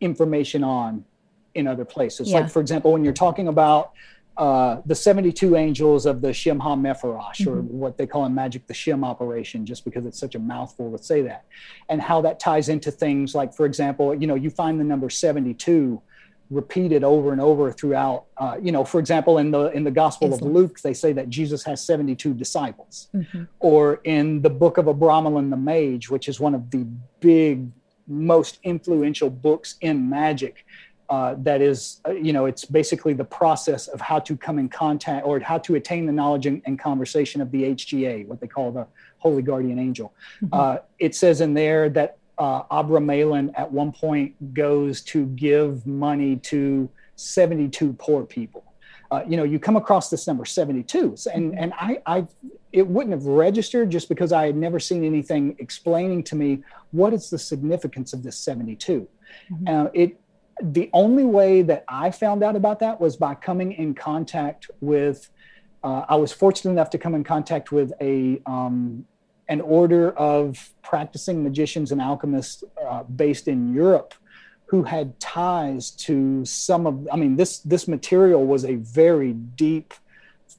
[0.00, 1.04] information on
[1.54, 2.30] in other places.
[2.30, 2.40] Yeah.
[2.40, 3.92] Like, for example, when you're talking about
[4.38, 7.50] uh, the 72 angels of the Shem HaMephorash, mm-hmm.
[7.50, 10.96] or what they call in magic the Shem operation, just because it's such a mouthful
[10.96, 11.44] to say that,
[11.88, 15.10] and how that ties into things like, for example, you know, you find the number
[15.10, 16.00] 72
[16.50, 18.26] repeated over and over throughout.
[18.36, 20.50] Uh, you know, for example, in the in the Gospel Islam.
[20.50, 23.42] of Luke, they say that Jesus has 72 disciples, mm-hmm.
[23.58, 26.86] or in the book of Abramelin the Mage, which is one of the
[27.20, 27.70] big
[28.06, 30.64] most influential books in magic
[31.10, 34.68] uh, that is, uh, you know, it's basically the process of how to come in
[34.68, 38.46] contact or how to attain the knowledge and, and conversation of the HGA, what they
[38.46, 38.86] call the
[39.18, 40.12] Holy Guardian Angel.
[40.42, 40.54] Mm-hmm.
[40.54, 46.36] Uh, it says in there that uh, Abramelin at one point goes to give money
[46.36, 48.64] to 72 poor people.
[49.10, 51.58] Uh, you know, you come across this number 72, and mm-hmm.
[51.58, 52.26] and I, I,
[52.72, 57.14] it wouldn't have registered just because I had never seen anything explaining to me what
[57.14, 59.08] is the significance of this 72.
[59.50, 59.66] Mm-hmm.
[59.66, 60.20] Uh, it
[60.62, 65.30] the only way that I found out about that was by coming in contact with.
[65.84, 69.06] Uh, I was fortunate enough to come in contact with a um,
[69.48, 74.14] an order of practicing magicians and alchemists uh, based in Europe
[74.66, 77.08] who had ties to some of.
[77.12, 79.94] I mean, this this material was a very deep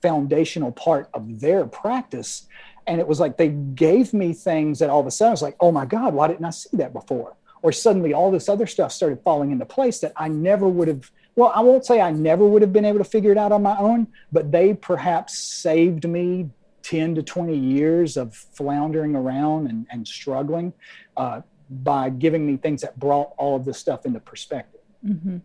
[0.02, 2.48] foundational part of their practice.
[2.88, 5.42] And it was like they gave me things that all of a sudden I was
[5.42, 7.36] like, oh my God, why didn't I see that before?
[7.62, 11.12] Or suddenly all this other stuff started falling into place that I never would have.
[11.36, 13.62] Well, I won't say I never would have been able to figure it out on
[13.62, 16.50] my own, but they perhaps saved me
[16.84, 20.74] 10 to 20 years of floundering around and, and struggling
[21.17, 24.82] uh, by giving me things that brought all of this stuff into perspective.
[25.06, 25.38] Mm-hmm.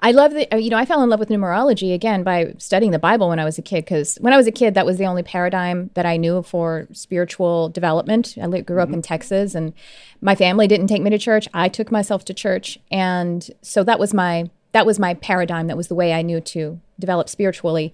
[0.00, 2.98] I love the, you know, I fell in love with numerology again by studying the
[2.98, 3.84] Bible when I was a kid.
[3.84, 6.88] Because when I was a kid, that was the only paradigm that I knew for
[6.92, 8.36] spiritual development.
[8.40, 8.94] I grew up mm-hmm.
[8.94, 9.72] in Texas, and
[10.20, 11.48] my family didn't take me to church.
[11.54, 15.66] I took myself to church, and so that was my that was my paradigm.
[15.66, 17.92] That was the way I knew to develop spiritually.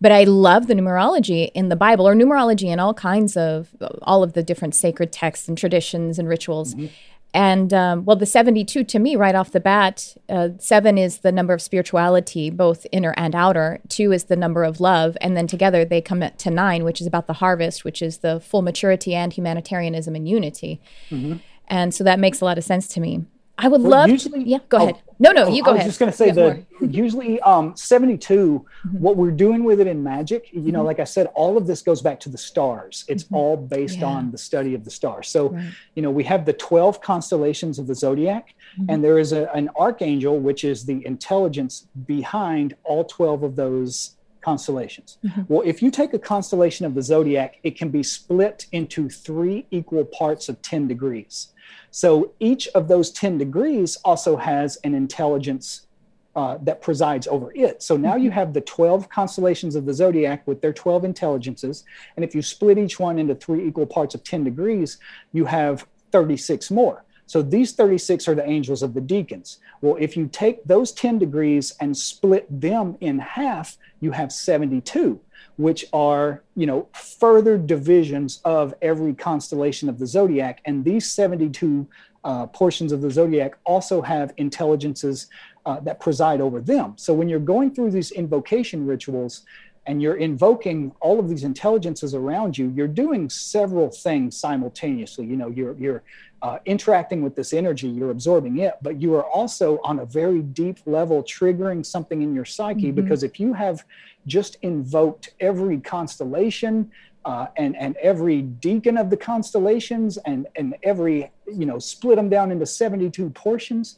[0.00, 3.68] But I love the numerology in the Bible, or numerology in all kinds of
[4.02, 6.74] all of the different sacred texts and traditions and rituals.
[6.74, 6.86] Mm-hmm
[7.34, 11.32] and um, well, the 72 to me, right off the bat, uh, seven is the
[11.32, 13.80] number of spirituality, both inner and outer.
[13.88, 15.16] Two is the number of love.
[15.20, 18.38] And then together they come to nine, which is about the harvest, which is the
[18.38, 20.80] full maturity and humanitarianism and unity.
[21.10, 21.38] Mm-hmm.
[21.66, 23.24] And so that makes a lot of sense to me.
[23.58, 25.02] I would well, love usually, to, yeah, go oh, ahead.
[25.18, 25.70] No, no, you go ahead.
[25.70, 25.86] I was ahead.
[25.86, 28.98] just going to say that usually um, 72, mm-hmm.
[28.98, 30.86] what we're doing with it in magic, you know, mm-hmm.
[30.86, 33.04] like I said, all of this goes back to the stars.
[33.08, 33.34] It's mm-hmm.
[33.34, 34.06] all based yeah.
[34.06, 35.28] on the study of the stars.
[35.28, 35.72] So, right.
[35.94, 38.90] you know, we have the 12 constellations of the zodiac, mm-hmm.
[38.90, 44.16] and there is a, an archangel, which is the intelligence behind all 12 of those
[44.44, 45.18] constellations.
[45.24, 45.42] Mm-hmm.
[45.48, 49.66] Well, if you take a constellation of the zodiac, it can be split into three
[49.70, 51.48] equal parts of 10 degrees.
[51.94, 55.86] So each of those 10 degrees also has an intelligence
[56.34, 57.84] uh, that presides over it.
[57.84, 58.38] So now you mm-hmm.
[58.40, 61.84] have the 12 constellations of the zodiac with their 12 intelligences.
[62.16, 64.98] And if you split each one into three equal parts of 10 degrees,
[65.32, 67.04] you have 36 more.
[67.26, 69.58] So these 36 are the angels of the decans.
[69.80, 75.20] Well, if you take those 10 degrees and split them in half, you have 72
[75.56, 80.60] which are you know further divisions of every constellation of the zodiac.
[80.64, 81.86] And these 72
[82.24, 85.28] uh, portions of the zodiac also have intelligences
[85.66, 86.94] uh, that preside over them.
[86.96, 89.42] So when you're going through these invocation rituals
[89.86, 95.26] and you're invoking all of these intelligences around you you're doing several things simultaneously.
[95.26, 96.02] You know you're you're
[96.44, 100.42] uh, interacting with this energy you're absorbing it but you are also on a very
[100.42, 103.00] deep level triggering something in your psyche mm-hmm.
[103.00, 103.82] because if you have
[104.26, 106.90] just invoked every constellation
[107.24, 112.28] uh, and and every decan of the constellations and and every you know split them
[112.28, 113.96] down into 72 portions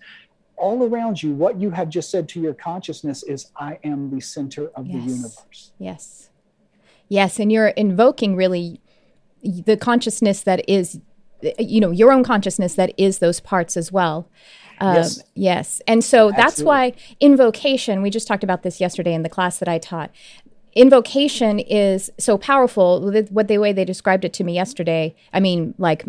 [0.56, 4.20] all around you what you have just said to your consciousness is i am the
[4.20, 4.94] center of yes.
[4.94, 6.30] the universe yes
[7.08, 8.80] yes and you're invoking really
[9.42, 11.00] the consciousness that is
[11.58, 14.28] you know your own consciousness that is those parts as well
[14.80, 15.22] uh, yes.
[15.34, 15.82] yes.
[15.86, 16.42] And so Absolutely.
[16.42, 20.10] that's why invocation, we just talked about this yesterday in the class that I taught.
[20.74, 23.10] Invocation is so powerful.
[23.30, 26.04] What the way they described it to me yesterday, I mean, like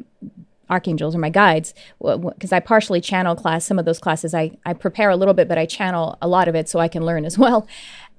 [0.69, 3.63] archangels are my guides because I partially channel class.
[3.63, 6.49] Some of those classes I, I prepare a little bit, but I channel a lot
[6.49, 7.65] of it so I can learn as well.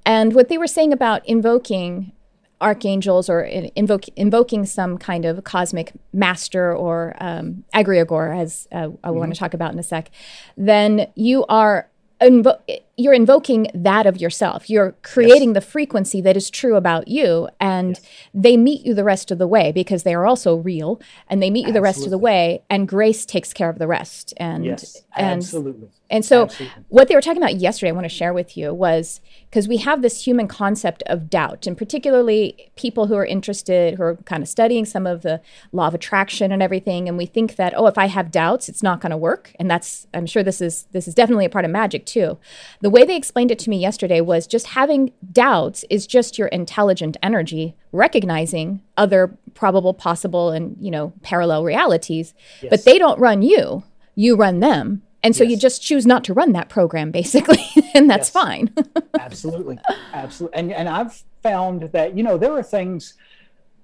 [0.07, 2.12] And what they were saying about invoking
[2.61, 8.81] archangels or invoke, invoking some kind of cosmic master or um, egregore, as uh, I
[8.87, 9.18] mm-hmm.
[9.18, 10.11] want to talk about in a sec,
[10.57, 11.88] then you are
[12.21, 12.61] invo-
[12.98, 14.68] you're invoking that of yourself.
[14.68, 15.54] You're creating yes.
[15.54, 18.04] the frequency that is true about you, and yes.
[18.34, 21.48] they meet you the rest of the way because they are also real, and they
[21.48, 24.34] meet you the rest of the way, and grace takes care of the rest.
[24.37, 25.90] And yes, and, absolutely.
[26.11, 26.84] And so, absolutely.
[26.88, 29.76] what they were talking about yesterday, I want to share with you was because we
[29.78, 34.42] have this human concept of doubt, and particularly people who are interested, who are kind
[34.42, 37.87] of studying some of the law of attraction and everything, and we think that oh,
[37.87, 40.87] if I have doubts, it's not going to work, and that's I'm sure this is
[40.92, 42.38] this is definitely a part of magic too.
[42.80, 46.38] The the way they explained it to me yesterday was just having doubts is just
[46.38, 52.70] your intelligent energy recognizing other probable, possible, and you know parallel realities, yes.
[52.70, 53.85] but they don't run you.
[54.14, 55.03] You run them.
[55.22, 55.51] And so yes.
[55.51, 57.62] you just choose not to run that program, basically,
[57.94, 58.42] and that's yes.
[58.42, 58.74] fine.
[59.20, 59.79] absolutely,
[60.14, 60.59] absolutely.
[60.59, 63.12] And and I've found that you know there are things.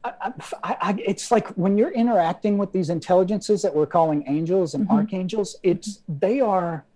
[0.02, 4.72] I, I, I, it's like when you're interacting with these intelligences that we're calling angels
[4.72, 4.96] and mm-hmm.
[4.96, 5.56] archangels.
[5.62, 6.86] It's they are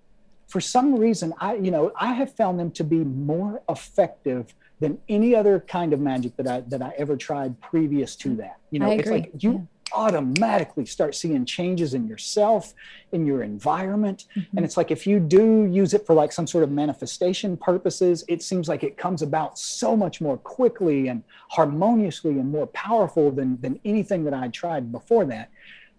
[0.48, 4.98] for some reason i you know i have found them to be more effective than
[5.08, 8.78] any other kind of magic that i that i ever tried previous to that you
[8.78, 9.58] know it's like you yeah.
[9.92, 12.74] automatically start seeing changes in yourself
[13.12, 14.56] in your environment mm-hmm.
[14.56, 18.24] and it's like if you do use it for like some sort of manifestation purposes
[18.28, 23.30] it seems like it comes about so much more quickly and harmoniously and more powerful
[23.30, 25.50] than than anything that i tried before that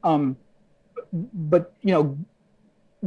[0.03, 0.35] um
[1.11, 2.17] but you know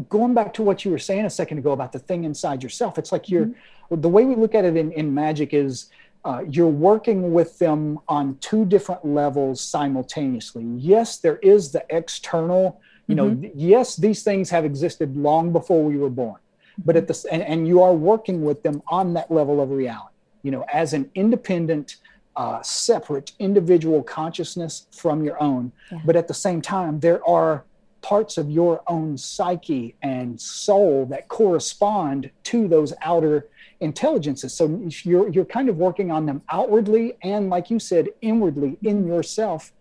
[0.08, 2.98] going back to what you were saying a second ago about the thing inside yourself,
[2.98, 4.00] it's like you're mm-hmm.
[4.00, 5.90] the way we look at it in, in magic is
[6.24, 10.64] uh, you're working with them on two different levels simultaneously.
[10.76, 13.42] Yes, there is the external, you mm-hmm.
[13.42, 16.40] know, yes, these things have existed long before we were born,
[16.84, 20.14] but at the and, and you are working with them on that level of reality,
[20.42, 21.96] you know, as an independent,
[22.36, 25.72] uh, separate individual consciousness from your own.
[25.90, 25.98] Yeah.
[26.06, 27.64] But at the same time, there are
[28.02, 33.48] parts of your own psyche and soul that correspond to those outer
[33.80, 34.54] intelligences.
[34.54, 39.06] So you're you're kind of working on them outwardly and, like you said, inwardly in
[39.06, 39.72] yourself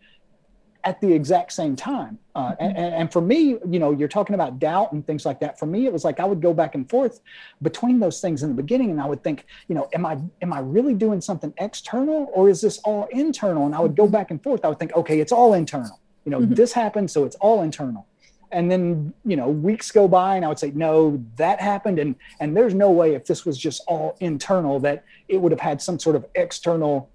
[0.84, 2.18] at the exact same time.
[2.34, 2.64] Uh, mm-hmm.
[2.64, 5.60] and, and, for me, you know, you're talking about doubt and things like that.
[5.60, 7.20] For me, it was like I would go back and forth
[7.62, 10.54] between those things in the beginning, and I would think, you know, am I am
[10.54, 13.66] I really doing something external or is this all internal?
[13.66, 14.14] And I would go mm-hmm.
[14.14, 14.66] back and forth.
[14.66, 16.00] I would think, okay, it's all internal.
[16.26, 16.54] You know, mm-hmm.
[16.54, 18.08] this happened, so it's all internal
[18.52, 22.16] and then you know weeks go by and i would say no that happened and
[22.40, 25.82] and there's no way if this was just all internal that it would have had
[25.82, 27.10] some sort of external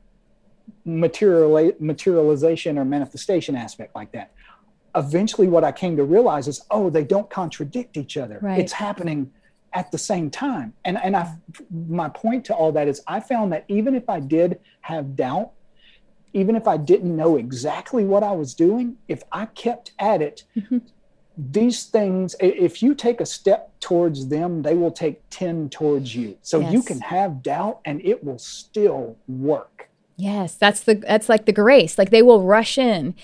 [0.84, 4.32] material materialization or manifestation aspect like that
[4.94, 8.58] eventually what i came to realize is oh they don't contradict each other right.
[8.58, 9.30] it's happening
[9.76, 10.72] at the same time.
[10.84, 11.36] And and I
[11.86, 15.52] my point to all that is I found that even if I did have doubt,
[16.32, 20.44] even if I didn't know exactly what I was doing, if I kept at it,
[20.56, 20.78] mm-hmm.
[21.36, 26.38] These things, if you take a step towards them, they will take 10 towards you.
[26.42, 26.72] So yes.
[26.72, 29.90] you can have doubt and it will still work.
[30.18, 31.98] Yes, that's the that's like the grace.
[31.98, 33.14] Like they will rush in.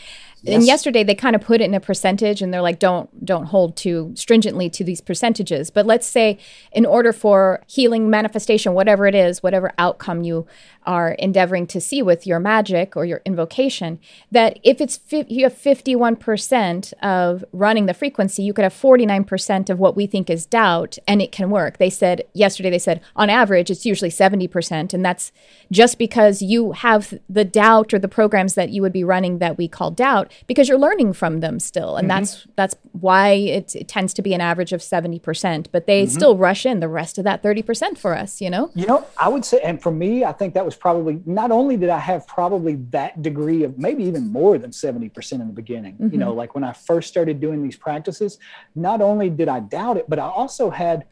[0.42, 0.56] Yes.
[0.56, 3.46] And yesterday they kind of put it in a percentage and they're like don't don't
[3.46, 5.70] hold too stringently to these percentages.
[5.70, 6.38] But let's say
[6.70, 10.46] in order for healing manifestation whatever it is, whatever outcome you
[10.84, 13.98] are endeavoring to see with your magic or your invocation
[14.30, 19.70] that if it's fi- you have 51% of running the frequency you could have 49%
[19.70, 23.00] of what we think is doubt and it can work they said yesterday they said
[23.16, 25.32] on average it's usually 70% and that's
[25.70, 29.58] just because you have the doubt or the programs that you would be running that
[29.58, 32.20] we call doubt because you're learning from them still and mm-hmm.
[32.20, 36.10] that's that's why it, it, tends to be an average of 70% but they mm-hmm.
[36.10, 39.28] still rush in the rest of that 30% for us you know you know i
[39.28, 41.98] would say and for me i think that was was probably not only did I
[41.98, 45.94] have probably that degree of maybe even more than 70% in the beginning.
[45.94, 46.08] Mm-hmm.
[46.12, 46.38] You know, mm-hmm.
[46.38, 48.38] like when I first started doing these practices,
[48.74, 51.04] not only did I doubt it, but I also had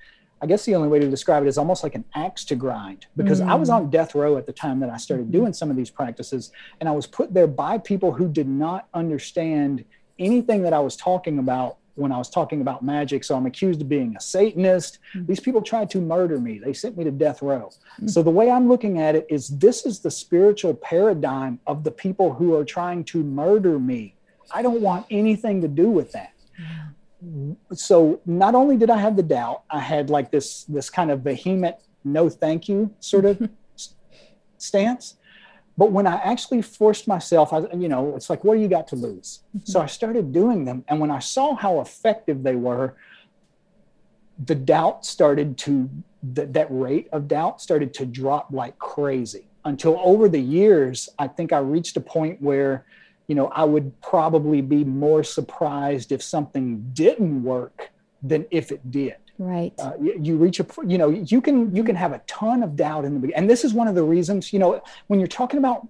[0.42, 3.04] I guess the only way to describe it is almost like an axe to grind
[3.14, 3.50] because mm-hmm.
[3.50, 3.74] I was mm.
[3.74, 5.32] on death row at the time that I started mm-hmm.
[5.32, 6.50] doing some of these practices
[6.80, 9.84] and I was put there by people who did not understand
[10.18, 13.24] anything that I was talking about when I was talking about magic.
[13.24, 14.99] So I'm accused of being a Satanist.
[15.14, 15.26] Mm-hmm.
[15.26, 16.59] These people tried to murder me.
[16.59, 17.70] They sent me to death row.
[17.70, 18.09] Mm-hmm.
[18.09, 21.91] So the way I'm looking at it is this is the spiritual paradigm of the
[21.91, 24.14] people who are trying to murder me.
[24.53, 26.32] I don't want anything to do with that.
[26.59, 27.55] Yeah.
[27.74, 31.20] So not only did I have the doubt, I had like this this kind of
[31.20, 33.49] vehement no thank you sort of
[34.59, 35.16] stance.
[35.81, 38.87] But when I actually forced myself, I, you know, it's like, what do you got
[38.89, 39.41] to lose?
[39.57, 39.64] Mm-hmm.
[39.64, 40.85] So I started doing them.
[40.89, 42.97] And when I saw how effective they were,
[44.45, 45.89] the doubt started to,
[46.35, 51.28] the, that rate of doubt started to drop like crazy until over the years, I
[51.28, 52.85] think I reached a point where,
[53.26, 57.89] you know, I would probably be more surprised if something didn't work
[58.22, 59.72] than if it did right.
[59.78, 62.76] Uh, you, you, reach a you know you can you can have a ton of
[62.76, 65.26] doubt in the beginning and this is one of the reasons you know when you're
[65.26, 65.88] talking about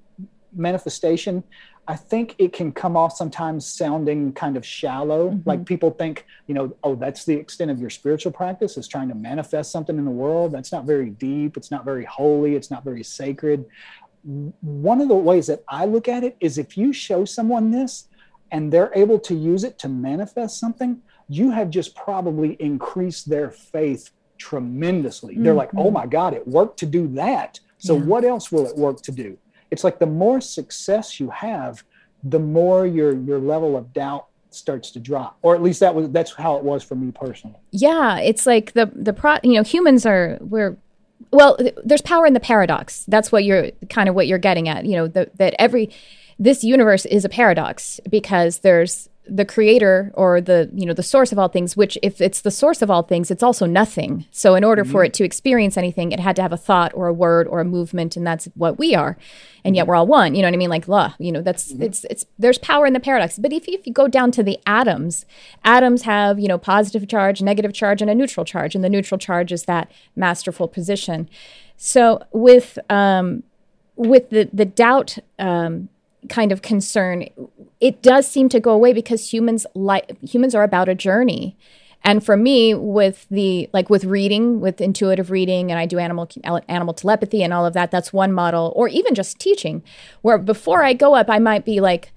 [0.55, 1.43] manifestation
[1.89, 5.31] i think it can come off sometimes sounding kind of shallow.
[5.31, 5.49] Mm-hmm.
[5.49, 9.09] like people think you know oh that's the extent of your spiritual practice is trying
[9.09, 10.53] to manifest something in the world.
[10.53, 11.57] That's not very deep.
[11.57, 12.55] It's not very holy.
[12.55, 13.67] It's not very sacred.
[14.23, 18.07] One of the ways that i look at it is if you show someone this
[18.53, 23.51] and they're able to use it to manifest something you have just probably increased their
[23.51, 25.35] faith tremendously.
[25.35, 25.45] Mm-hmm.
[25.45, 25.95] They're like, oh mm-hmm.
[25.95, 27.61] my God, it worked to do that.
[27.79, 28.03] So yeah.
[28.03, 29.39] what else will it work to do?
[29.71, 31.85] It's like the more success you have,
[32.25, 36.11] the more your your level of doubt starts to drop or at least that was
[36.11, 39.63] that's how it was for me personally yeah it's like the the pro you know
[39.63, 40.77] humans are we're
[41.33, 44.85] well there's power in the paradox that's what you're kind of what you're getting at
[44.85, 45.89] you know the, that every
[46.39, 51.31] this universe is a paradox because there's the creator or the you know the source
[51.31, 54.55] of all things which if it's the source of all things it's also nothing so
[54.55, 54.93] in order mm-hmm.
[54.93, 57.61] for it to experience anything it had to have a thought or a word or
[57.61, 59.17] a movement and that's what we are
[59.65, 59.91] and yet mm-hmm.
[59.91, 61.83] we're all one you know what i mean like la you know that's mm-hmm.
[61.83, 64.59] it's it's there's power in the paradox but if, if you go down to the
[64.67, 65.25] atoms
[65.65, 69.19] atoms have you know positive charge negative charge and a neutral charge and the neutral
[69.19, 71.29] charge is that masterful position
[71.77, 73.45] so with um
[73.95, 75.89] with the the doubt um
[76.29, 77.27] kind of concern,
[77.81, 81.57] it does seem to go away because humans like humans are about a journey.
[82.03, 86.29] And for me, with the like with reading, with intuitive reading, and I do animal
[86.69, 87.91] animal telepathy and all of that.
[87.91, 89.83] That's one model, or even just teaching,
[90.23, 92.13] where before I go up, I might be like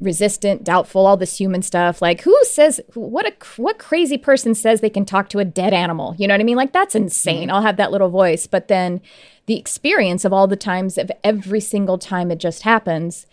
[0.00, 2.02] resistant, doubtful, all this human stuff.
[2.02, 5.72] Like, who says what a what crazy person says they can talk to a dead
[5.72, 6.14] animal?
[6.18, 6.56] You know what I mean?
[6.56, 7.48] Like that's insane.
[7.48, 7.56] Mm-hmm.
[7.56, 9.00] I'll have that little voice, but then
[9.46, 13.26] the experience of all the times of every single time it just happens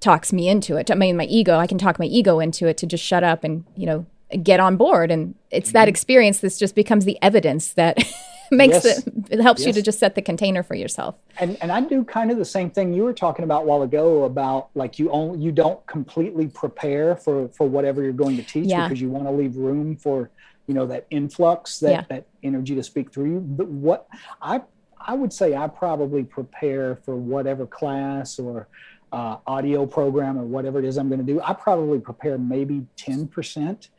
[0.00, 0.90] talks me into it.
[0.90, 3.42] I mean, my ego, I can talk my ego into it to just shut up
[3.42, 4.06] and, you know,
[4.42, 5.10] get on board.
[5.10, 5.74] And it's mm-hmm.
[5.74, 7.98] that experience that just becomes the evidence that
[8.50, 9.06] makes yes.
[9.06, 9.68] it, it helps yes.
[9.68, 11.16] you to just set the container for yourself.
[11.38, 13.82] And, and I do kind of the same thing you were talking about a while
[13.82, 18.42] ago about like you only, you don't completely prepare for, for whatever you're going to
[18.42, 18.86] teach yeah.
[18.86, 20.30] because you want to leave room for,
[20.66, 22.04] you know, that influx, that, yeah.
[22.08, 23.40] that energy to speak through you.
[23.40, 24.06] But what
[24.40, 24.62] I
[25.06, 28.68] I would say I probably prepare for whatever class or
[29.12, 31.40] uh, audio program or whatever it is I'm going to do.
[31.40, 33.28] I probably prepare maybe 10%.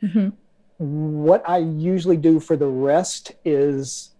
[0.02, 0.28] mm-hmm.
[0.78, 4.10] What I usually do for the rest is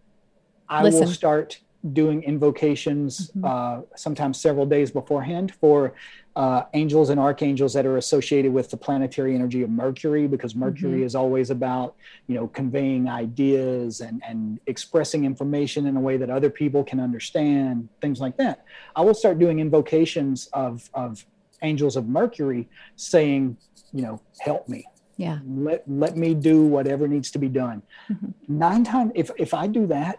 [0.69, 1.01] I Listen.
[1.01, 1.61] will start
[1.93, 3.45] doing invocations mm-hmm.
[3.45, 5.95] uh, sometimes several days beforehand for
[6.35, 10.99] uh, angels and archangels that are associated with the planetary energy of Mercury, because Mercury
[10.99, 11.05] mm-hmm.
[11.05, 11.95] is always about,
[12.27, 16.99] you know, conveying ideas and, and expressing information in a way that other people can
[16.99, 18.65] understand, things like that.
[18.97, 21.25] I will start doing invocations of, of
[21.63, 23.57] angels of Mercury saying,
[23.93, 24.85] you know, help me.
[25.17, 25.39] Yeah.
[25.47, 27.83] Let, let me do whatever needs to be done.
[28.11, 28.59] Mm-hmm.
[28.59, 30.19] Nine times, if, if I do that,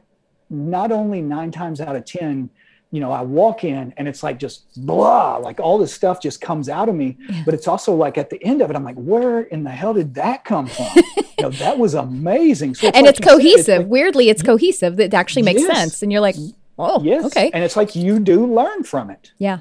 [0.49, 2.49] not only nine times out of 10,
[2.91, 6.39] you know, I walk in and it's like just blah, like all this stuff just
[6.39, 7.17] comes out of me.
[7.29, 7.43] Yeah.
[7.45, 9.93] But it's also like at the end of it, I'm like, where in the hell
[9.93, 10.87] did that come from?
[10.95, 12.75] you know, that was amazing.
[12.75, 13.65] So it's and like it's cohesive.
[13.65, 14.95] Said, it's like, Weirdly, it's cohesive.
[14.97, 15.77] That actually makes yes.
[15.77, 16.01] sense.
[16.01, 16.35] And you're like,
[16.79, 17.25] oh, yes.
[17.25, 17.51] okay.
[17.53, 19.31] And it's like you do learn from it.
[19.37, 19.59] Yeah.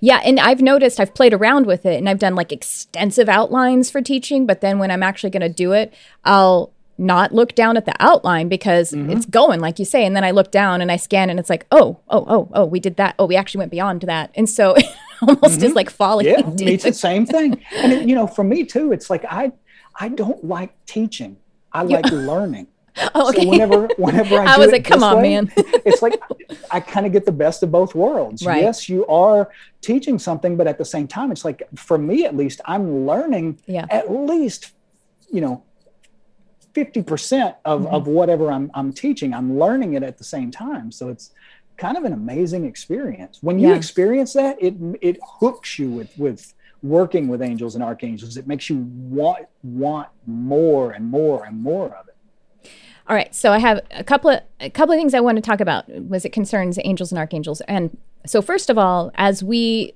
[0.00, 3.90] Yeah, and I've noticed I've played around with it and I've done like extensive outlines
[3.90, 5.92] for teaching, but then when I'm actually going to do it,
[6.24, 9.10] I'll not look down at the outline because mm-hmm.
[9.10, 11.50] it's going like you say and then i look down and i scan and it's
[11.50, 14.48] like oh oh oh oh we did that oh we actually went beyond that and
[14.48, 14.84] so it
[15.22, 15.64] almost mm-hmm.
[15.64, 16.68] is like falling yeah deep.
[16.68, 19.52] it's the same thing and it, you know for me too it's like i
[20.00, 21.36] i don't like teaching
[21.72, 22.66] i like learning
[23.14, 23.42] Oh, okay.
[23.42, 26.18] So whenever, whenever I, I was like, "Come on, way, man!" it's like
[26.70, 28.44] I kind of get the best of both worlds.
[28.44, 28.62] Right.
[28.62, 29.50] Yes, you are
[29.82, 33.60] teaching something, but at the same time, it's like for me at least, I'm learning
[33.66, 33.84] yeah.
[33.90, 34.72] at least,
[35.30, 35.62] you know,
[36.76, 37.94] 50% of, mm-hmm.
[37.94, 40.92] of whatever I'm, I'm teaching, I'm learning it at the same time.
[40.92, 41.32] So it's
[41.76, 43.38] kind of an amazing experience.
[43.40, 43.76] When you yeah.
[43.76, 48.36] experience that, it, it hooks you with, with working with angels and archangels.
[48.36, 52.70] It makes you want, want more and more and more of it.
[53.08, 55.42] All right, so I have a couple of a couple of things I want to
[55.42, 57.60] talk about was it concerns angels and archangels.
[57.62, 57.96] And
[58.26, 59.92] so first of all, as we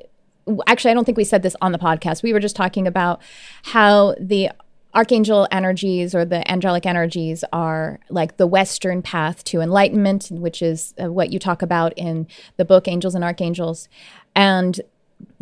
[0.68, 2.22] actually I don't think we said this on the podcast.
[2.22, 3.20] We were just talking about
[3.64, 4.51] how the
[4.95, 10.95] archangel energies or the angelic energies are like the western path to enlightenment which is
[11.03, 12.26] uh, what you talk about in
[12.57, 13.88] the book angels and archangels
[14.34, 14.80] and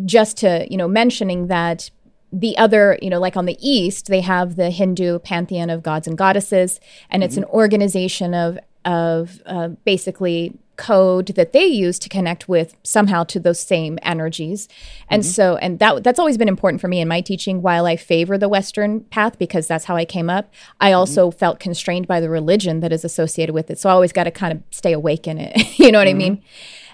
[0.05, 1.91] just to you know mentioning that
[2.33, 6.07] the other you know like on the east they have the hindu pantheon of gods
[6.07, 6.79] and goddesses
[7.11, 7.27] and mm-hmm.
[7.27, 13.25] it's an organization of of uh, basically code that they use to connect with somehow
[13.25, 14.69] to those same energies.
[15.11, 15.31] And mm-hmm.
[15.31, 18.39] so and that that's always been important for me in my teaching while I favor
[18.39, 20.51] the western path because that's how I came up.
[20.81, 20.99] I mm-hmm.
[20.99, 21.39] also mm-hmm.
[21.39, 23.79] felt constrained by the religion that is associated with it.
[23.79, 25.55] So I always got to kind of stay awake in it.
[25.79, 26.17] you know what mm-hmm.
[26.17, 26.43] I mean?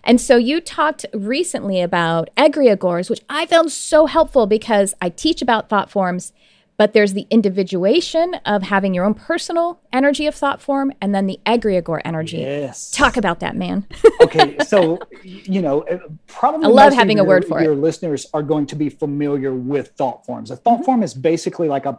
[0.03, 5.41] And so you talked recently about egregores, which I found so helpful because I teach
[5.41, 6.33] about thought forms
[6.77, 11.27] but there's the individuation of having your own personal energy of thought form and then
[11.27, 12.39] the egregore energy.
[12.39, 12.91] Yes.
[12.91, 13.87] Talk about that, man.
[14.21, 14.57] okay.
[14.67, 17.77] So, you know, uh, probably I love having your, a word for your it.
[17.77, 20.51] listeners are going to be familiar with thought forms.
[20.51, 20.85] A thought mm-hmm.
[20.85, 21.99] form is basically like a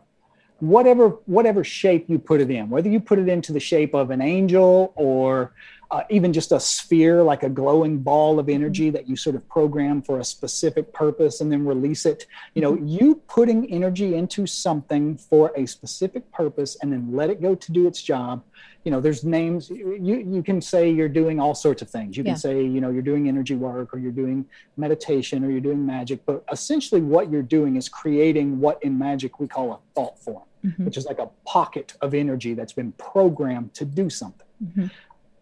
[0.59, 4.09] whatever whatever shape you put it in, whether you put it into the shape of
[4.09, 5.53] an angel or
[5.91, 9.47] uh, even just a sphere, like a glowing ball of energy that you sort of
[9.47, 12.25] program for a specific purpose and then release it.
[12.53, 17.41] You know, you putting energy into something for a specific purpose and then let it
[17.41, 18.43] go to do its job.
[18.83, 19.69] You know, there's names.
[19.69, 22.17] You you can say you're doing all sorts of things.
[22.17, 22.37] You can yeah.
[22.37, 24.45] say you know you're doing energy work or you're doing
[24.77, 26.23] meditation or you're doing magic.
[26.25, 30.43] But essentially, what you're doing is creating what in magic we call a thought form,
[30.63, 30.85] mm-hmm.
[30.85, 34.47] which is like a pocket of energy that's been programmed to do something.
[34.63, 34.87] Mm-hmm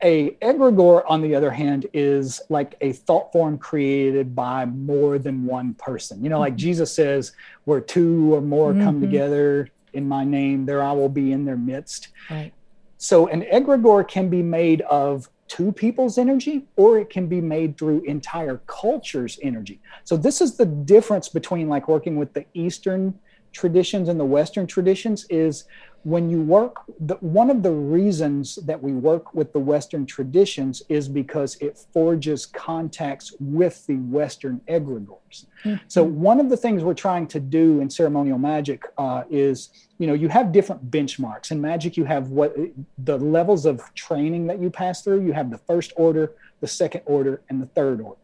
[0.04, 5.46] a egregore, on the other hand, is like a thought form created by more than
[5.46, 6.24] one person.
[6.24, 6.58] You know, like mm-hmm.
[6.58, 7.32] Jesus says,
[7.64, 8.84] where two or more mm-hmm.
[8.84, 12.10] come together in my name, there I will be in their midst.
[12.30, 12.52] Right.
[12.98, 17.78] So an egregore can be made of two people's energy or it can be made
[17.78, 19.80] through entire culture's energy.
[20.04, 23.20] So this is the difference between like working with the Eastern
[23.52, 25.66] traditions and the Western traditions is
[26.04, 30.82] when you work the, one of the reasons that we work with the western traditions
[30.90, 35.46] is because it forges contacts with the western egregores.
[35.64, 35.76] Mm-hmm.
[35.88, 40.08] so one of the things we're trying to do in ceremonial magic uh, is you
[40.08, 41.52] know you have different benchmarks.
[41.52, 42.56] In magic you have what
[42.98, 45.26] the levels of training that you pass through.
[45.26, 48.23] You have the first order the second order and the third order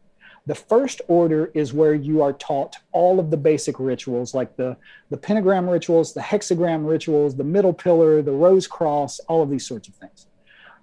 [0.50, 4.76] the first order is where you are taught all of the basic rituals, like the,
[5.12, 9.68] the pentagram rituals, the hexagram rituals, the middle pillar, the rose cross, all of these
[9.68, 10.26] sorts of things.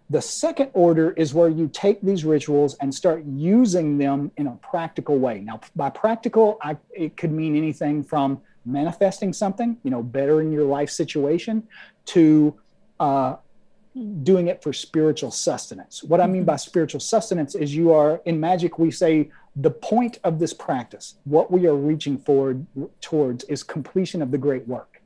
[0.09, 4.53] The second order is where you take these rituals and start using them in a
[4.53, 5.41] practical way.
[5.41, 10.53] Now, by practical, I, it could mean anything from manifesting something, you know, better in
[10.53, 11.67] your life situation,
[12.14, 12.55] to
[13.01, 13.35] uh,
[14.23, 16.05] doing it for spiritual sustenance.
[16.05, 20.19] What I mean by spiritual sustenance is you are in magic, we say the point
[20.23, 22.67] of this practice, what we are reaching forward
[23.01, 25.01] towards is completion of the great work.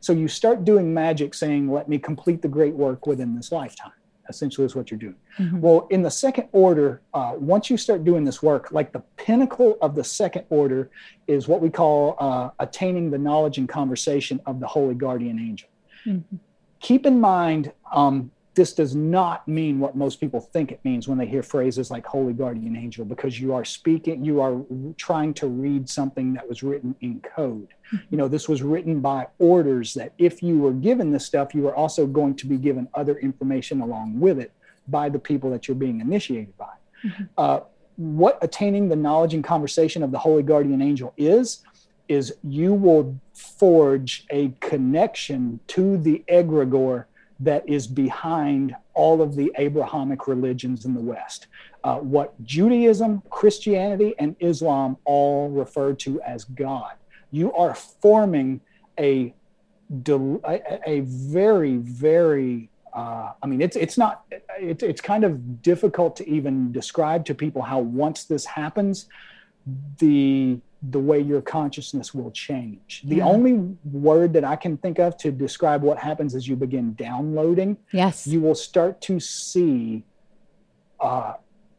[0.00, 3.92] So you start doing magic saying, let me complete the great work within this lifetime.
[4.28, 5.16] essentially is what you're doing.
[5.38, 5.60] Mm-hmm.
[5.60, 9.76] Well, in the second order, uh, once you start doing this work, like the pinnacle
[9.80, 10.90] of the second order
[11.26, 15.68] is what we call uh, attaining the knowledge and conversation of the holy guardian angel.
[16.06, 16.36] Mm-hmm.
[16.80, 21.16] Keep in mind, um, this does not mean what most people think it means when
[21.16, 24.60] they hear phrases like holy guardian angel because you are speaking you are
[24.96, 27.96] trying to read something that was written in code mm-hmm.
[28.10, 31.62] you know this was written by orders that if you were given this stuff you
[31.62, 34.52] were also going to be given other information along with it
[34.88, 36.74] by the people that you're being initiated by
[37.04, 37.24] mm-hmm.
[37.38, 37.60] uh,
[37.96, 41.62] what attaining the knowledge and conversation of the holy guardian angel is
[42.08, 47.06] is you will forge a connection to the egregore
[47.40, 51.46] that is behind all of the Abrahamic religions in the West.
[51.84, 56.92] Uh, what Judaism, Christianity, and Islam all refer to as God.
[57.30, 58.60] You are forming
[58.98, 59.34] a,
[60.08, 64.24] a, a very, very uh, I mean, it's it's not
[64.58, 69.06] it, it's kind of difficult to even describe to people how once this happens,
[69.98, 70.58] the
[70.90, 73.02] the way your consciousness will change.
[73.04, 73.24] The yeah.
[73.24, 77.76] only word that I can think of to describe what happens as you begin downloading,
[77.92, 80.02] yes, you will start to see
[80.98, 81.34] uh,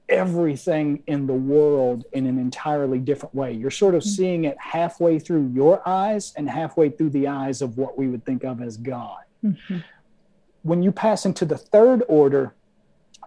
[0.08, 3.52] everything in the world in an entirely different way.
[3.52, 4.10] You're sort of mm-hmm.
[4.10, 8.26] seeing it halfway through your eyes and halfway through the eyes of what we would
[8.26, 9.20] think of as God.
[9.44, 9.80] Mm-hmm.
[10.62, 12.54] When you pass into the third order,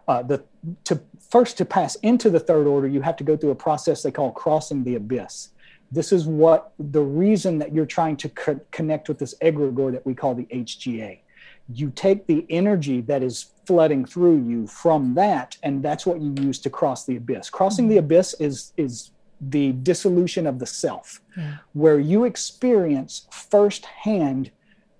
[0.08, 0.42] uh, the
[0.84, 4.02] to first to pass into the third order, you have to go through a process
[4.02, 5.50] they call crossing the abyss
[5.90, 10.04] this is what the reason that you're trying to co- connect with this egregore that
[10.04, 11.20] we call the HGA.
[11.72, 16.34] You take the energy that is flooding through you from that, and that's what you
[16.40, 17.50] use to cross the abyss.
[17.50, 19.10] Crossing the abyss is is
[19.40, 21.56] the dissolution of the self, yeah.
[21.74, 24.50] where you experience firsthand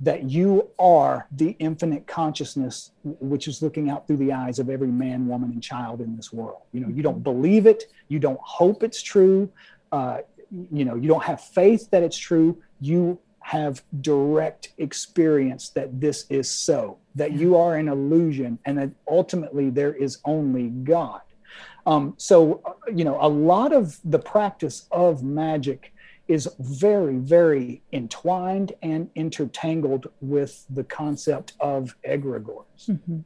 [0.00, 4.88] that you are the infinite consciousness which is looking out through the eyes of every
[4.88, 8.40] man woman and child in this world you know you don't believe it you don't
[8.42, 9.50] hope it's true
[9.92, 10.18] uh,
[10.50, 12.62] you know you don't have faith that it's true.
[12.80, 18.90] You have direct experience that this is so that you are an illusion and that
[19.08, 21.20] ultimately there is only god.
[21.86, 25.92] Um, so you know a lot of the practice of magic
[26.28, 32.88] is very very entwined and intertangled with the concept of egregores.
[32.88, 33.20] Mm-hmm.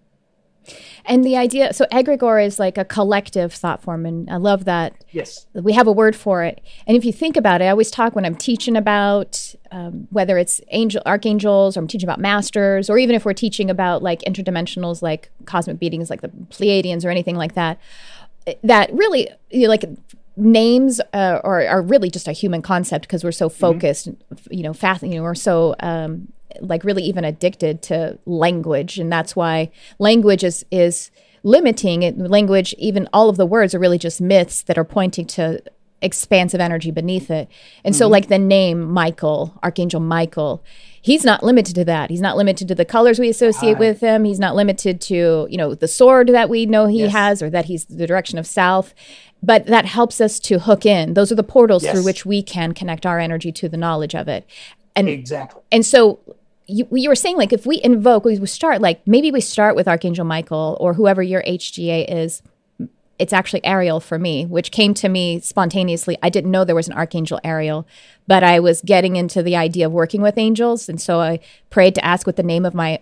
[1.05, 4.95] And the idea, so egregore is like a collective thought form, and I love that.
[5.11, 5.47] Yes.
[5.55, 6.61] We have a word for it.
[6.87, 10.39] And if you think about it, I always talk when I'm teaching about um, whether
[10.39, 14.21] it's angel, archangels, or I'm teaching about masters, or even if we're teaching about like
[14.23, 17.79] interdimensionals, like cosmic beings, like the Pleiadians, or anything like that.
[18.63, 19.85] That really, you know, like
[20.37, 23.61] names uh, are, are really just a human concept because we're so mm-hmm.
[23.61, 24.53] focused, mm-hmm.
[24.53, 29.13] you know, fast, you know, we're so um, like really even addicted to language and
[29.13, 31.11] that's why language is is
[31.43, 32.19] limiting it.
[32.19, 35.63] Language even all of the words are really just myths that are pointing to
[36.03, 37.49] expansive energy beneath it.
[37.85, 37.99] And mm-hmm.
[37.99, 40.65] so like the name michael archangel michael
[41.03, 42.11] he's not limited to that.
[42.11, 44.25] He's not limited to the colors we associate with him.
[44.25, 47.13] He's not limited to you know the sword that we know he yes.
[47.13, 48.95] has or that he's the direction of south.
[49.43, 51.15] But that helps us to hook in.
[51.15, 51.95] Those are the portals yes.
[51.95, 54.47] through which we can connect our energy to the knowledge of it.
[54.95, 55.63] And exactly.
[55.73, 56.21] and so
[56.71, 59.89] you, you were saying like if we invoke, we start like maybe we start with
[59.89, 62.43] Archangel Michael or whoever your HGA is.
[63.19, 66.17] It's actually Ariel for me, which came to me spontaneously.
[66.23, 67.87] I didn't know there was an Archangel Ariel,
[68.27, 70.89] but I was getting into the idea of working with angels.
[70.89, 73.01] And so I prayed to ask what the name of my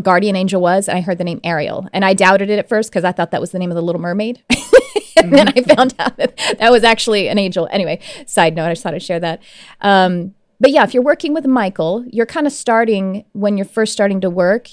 [0.00, 0.88] guardian angel was.
[0.88, 1.86] And I heard the name Ariel.
[1.92, 3.82] And I doubted it at first because I thought that was the name of the
[3.82, 4.42] Little Mermaid.
[4.48, 5.30] and mm-hmm.
[5.30, 7.68] then I found out that that was actually an angel.
[7.70, 9.42] Anyway, side note, I just thought I'd share that.
[9.82, 13.92] Um, but yeah, if you're working with Michael, you're kind of starting when you're first
[13.92, 14.68] starting to work.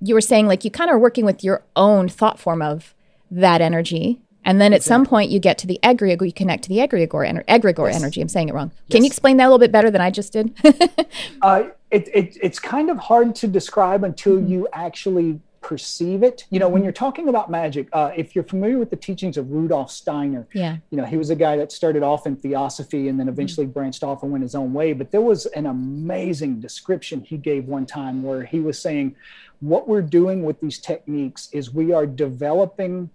[0.00, 2.94] You were saying like you kind of are working with your own thought form of
[3.30, 4.20] that energy.
[4.44, 7.28] And then at some point you get to the egregore, you connect to the egregore,
[7.28, 8.00] ener- egregore yes.
[8.00, 8.22] energy.
[8.22, 8.72] I'm saying it wrong.
[8.86, 8.96] Yes.
[8.96, 10.54] Can you explain that a little bit better than I just did?
[11.42, 14.50] uh, it, it, it's kind of hard to describe until mm-hmm.
[14.50, 16.46] you actually perceive it.
[16.50, 16.86] You know, when mm-hmm.
[16.86, 20.78] you're talking about magic, uh, if you're familiar with the teachings of Rudolf Steiner, yeah.
[20.90, 23.74] you know, he was a guy that started off in theosophy and then eventually mm-hmm.
[23.74, 24.92] branched off and went his own way.
[24.92, 29.14] But there was an amazing description he gave one time where he was saying,
[29.60, 33.08] what we're doing with these techniques is we are developing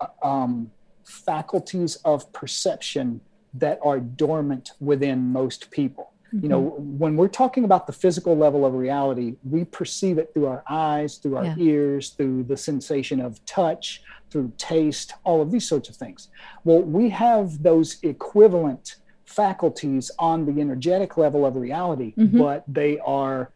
[0.00, 0.70] uh, um,
[1.04, 3.20] faculties of perception
[3.52, 6.12] that are dormant within most people.
[6.34, 6.44] Mm-hmm.
[6.44, 6.98] You know, mm-hmm.
[6.98, 11.18] when we're talking about the physical level of reality, we perceive it through our eyes,
[11.18, 11.56] through our yeah.
[11.58, 16.28] ears, through the sensation of touch, through taste, all of these sorts of things.
[16.64, 22.38] Well, we have those equivalent faculties on the energetic level of reality, mm-hmm.
[22.38, 23.50] but they are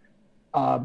[0.55, 0.81] uh,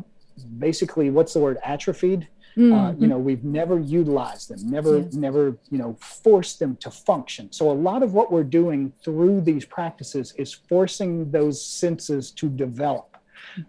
[0.60, 2.28] basically what's the word atrophied
[2.58, 2.74] Mm-hmm.
[2.74, 5.06] Uh, you know, we've never utilized them, never, yeah.
[5.12, 7.52] never, you know, forced them to function.
[7.52, 12.48] So a lot of what we're doing through these practices is forcing those senses to
[12.48, 13.18] develop,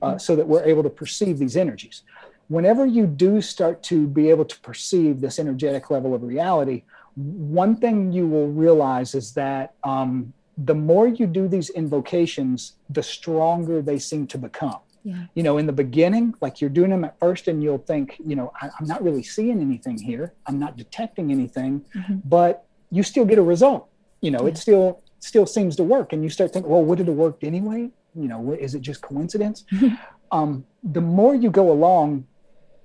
[0.02, 0.18] uh, mm-hmm.
[0.18, 2.02] so that we're able to perceive these energies.
[2.48, 6.84] Whenever you do start to be able to perceive this energetic level of reality,
[7.16, 13.02] one thing you will realize is that um, the more you do these invocations, the
[13.02, 14.78] stronger they seem to become.
[15.06, 15.26] Yeah.
[15.34, 18.34] You know, in the beginning, like you're doing them at first, and you'll think, you
[18.34, 20.34] know, I, am not really seeing anything here.
[20.48, 22.16] I'm not detecting anything, mm-hmm.
[22.24, 23.88] but you still get a result.
[24.20, 24.48] You know, yeah.
[24.48, 27.44] it still still seems to work, and you start thinking, well, would it have worked
[27.44, 27.88] anyway?
[28.16, 29.64] You know, is it just coincidence?
[30.32, 32.26] um, the more you go along,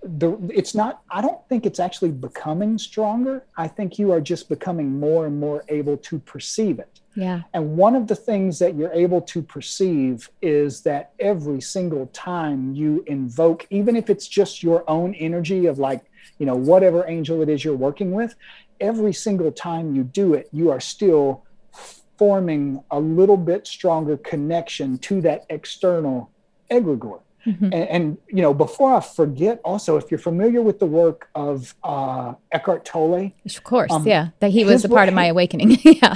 [0.03, 3.43] the it's not i don't think it's actually becoming stronger.
[3.57, 7.01] I think you are just becoming more and more able to perceive it.
[7.15, 7.41] Yeah.
[7.53, 12.73] And one of the things that you're able to perceive is that every single time
[12.73, 16.05] you invoke even if it's just your own energy of like
[16.39, 18.35] you know whatever angel it is you're working with
[18.79, 21.43] every single time you do it you are still
[22.17, 26.31] forming a little bit stronger connection to that external
[26.71, 27.65] egregore Mm-hmm.
[27.65, 31.73] And, and, you know, before I forget, also, if you're familiar with the work of
[31.83, 35.77] uh, Eckhart Tolle, of course, um, yeah, that he was a part of my awakening.
[35.83, 36.15] yeah,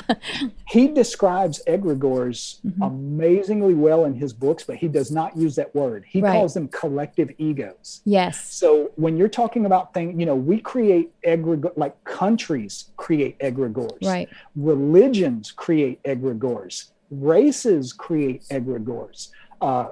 [0.68, 2.82] he describes egregores mm-hmm.
[2.82, 6.06] amazingly well in his books, but he does not use that word.
[6.08, 6.32] He right.
[6.32, 8.02] calls them collective egos.
[8.06, 8.54] Yes.
[8.54, 14.04] So when you're talking about things, you know, we create egregores, like countries create egregores,
[14.04, 14.30] right?
[14.56, 16.92] Religions create egregores.
[17.12, 19.30] Races create egregores.
[19.62, 19.90] Uh,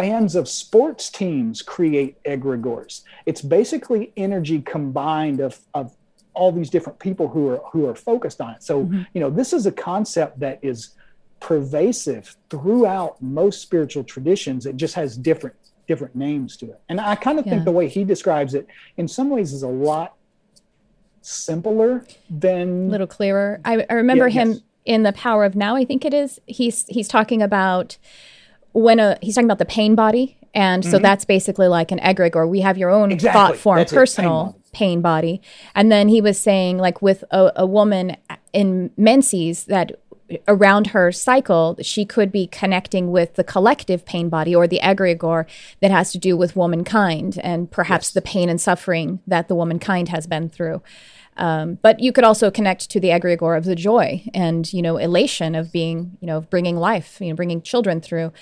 [0.00, 3.02] fans of sports teams create egregores.
[3.26, 5.94] It's basically energy combined of, of
[6.32, 8.62] all these different people who are who are focused on it.
[8.62, 9.02] So, mm-hmm.
[9.14, 10.90] you know, this is a concept that is
[11.40, 14.66] pervasive throughout most spiritual traditions.
[14.66, 16.80] It just has different different names to it.
[16.88, 17.52] And I kind of yeah.
[17.52, 20.14] think the way he describes it in some ways is a lot
[21.20, 23.60] simpler than a little clearer.
[23.64, 24.60] I, I remember yeah, him yes.
[24.84, 26.40] in the power of now, I think it is.
[26.46, 27.98] He's he's talking about
[28.72, 30.90] when a he's talking about the pain body and mm-hmm.
[30.90, 33.32] so that's basically like an egregore we have your own exactly.
[33.32, 35.42] thought form that's personal pain, pain, body
[35.74, 38.16] and then he was saying like with a, a woman
[38.52, 39.92] in menses that
[40.46, 45.46] around her cycle she could be connecting with the collective pain body or the egregore
[45.80, 48.12] that has to do with womankind and perhaps yes.
[48.12, 50.80] the pain and suffering that the womankind has been through
[51.36, 54.96] um, but you could also connect to the egregore of the joy and you know
[54.96, 58.32] elation of being you know of bringing life, you know, bringing children through.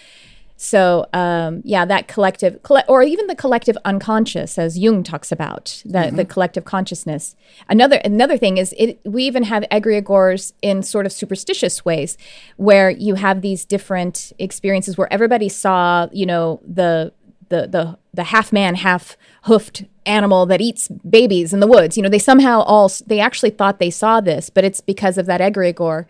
[0.60, 5.80] So um, yeah, that collective, coll- or even the collective unconscious, as Jung talks about,
[5.84, 6.16] the, mm-hmm.
[6.16, 7.36] the collective consciousness.
[7.68, 12.18] Another another thing is it, we even have egregores in sort of superstitious ways,
[12.56, 17.12] where you have these different experiences where everybody saw, you know, the
[17.48, 21.96] the the the half man, half hoofed animal that eats babies in the woods.
[21.96, 25.26] You know, they somehow all they actually thought they saw this, but it's because of
[25.26, 26.06] that egregore.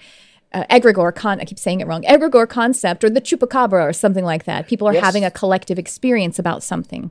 [0.54, 2.02] Uh, egregore con I keep saying it wrong.
[2.02, 4.66] Egregore concept or the chupacabra or something like that.
[4.66, 5.04] People are yes.
[5.04, 7.10] having a collective experience about something.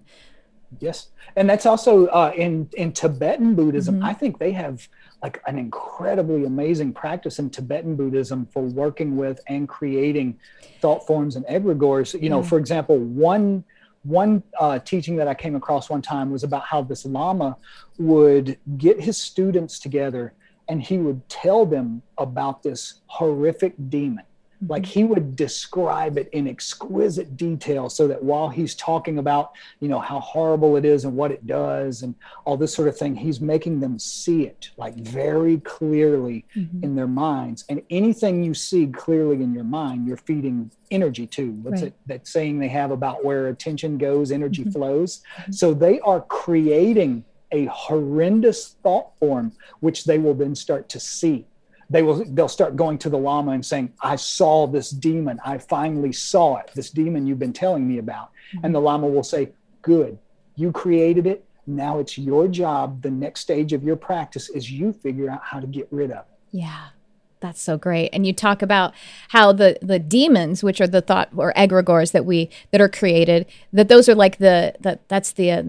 [0.80, 3.96] Yes, and that's also uh, in in Tibetan Buddhism.
[3.96, 4.06] Mm-hmm.
[4.06, 4.88] I think they have
[5.24, 10.40] like an incredibly amazing practice in Tibetan Buddhism for working with and creating
[10.82, 12.20] thought forms and egregores.
[12.22, 13.64] You know, for example, one
[14.04, 17.58] one uh, teaching that I came across one time was about how this Lama
[17.98, 20.34] would get his students together
[20.70, 24.26] and he would tell them about this horrific demon
[24.58, 24.72] Mm-hmm.
[24.72, 29.88] Like he would describe it in exquisite detail so that while he's talking about, you
[29.88, 33.16] know, how horrible it is and what it does and all this sort of thing,
[33.16, 36.84] he's making them see it like very clearly mm-hmm.
[36.84, 37.66] in their minds.
[37.70, 41.52] And anything you see clearly in your mind, you're feeding energy to.
[41.52, 41.90] What's right.
[41.90, 44.72] it that saying they have about where attention goes, energy mm-hmm.
[44.72, 45.22] flows?
[45.38, 45.52] Mm-hmm.
[45.52, 51.46] So they are creating a horrendous thought form, which they will then start to see
[51.90, 55.40] they will they'll start going to the lama and saying i saw this demon.
[55.46, 58.32] I finally saw it this demon you've been telling me about.
[58.54, 58.66] Mm-hmm.
[58.66, 59.50] and the lama will say
[59.82, 60.18] good.
[60.56, 61.44] You created it.
[61.66, 63.02] Now it's your job.
[63.02, 66.20] The next stage of your practice is you figure out how to get rid of
[66.20, 66.40] it.
[66.52, 66.88] Yeah.
[67.40, 68.10] That's so great.
[68.14, 68.94] And you talk about
[69.30, 73.46] how the the demons which are the thought or egregores that we that are created
[73.72, 75.64] that those are like the that that's the uh,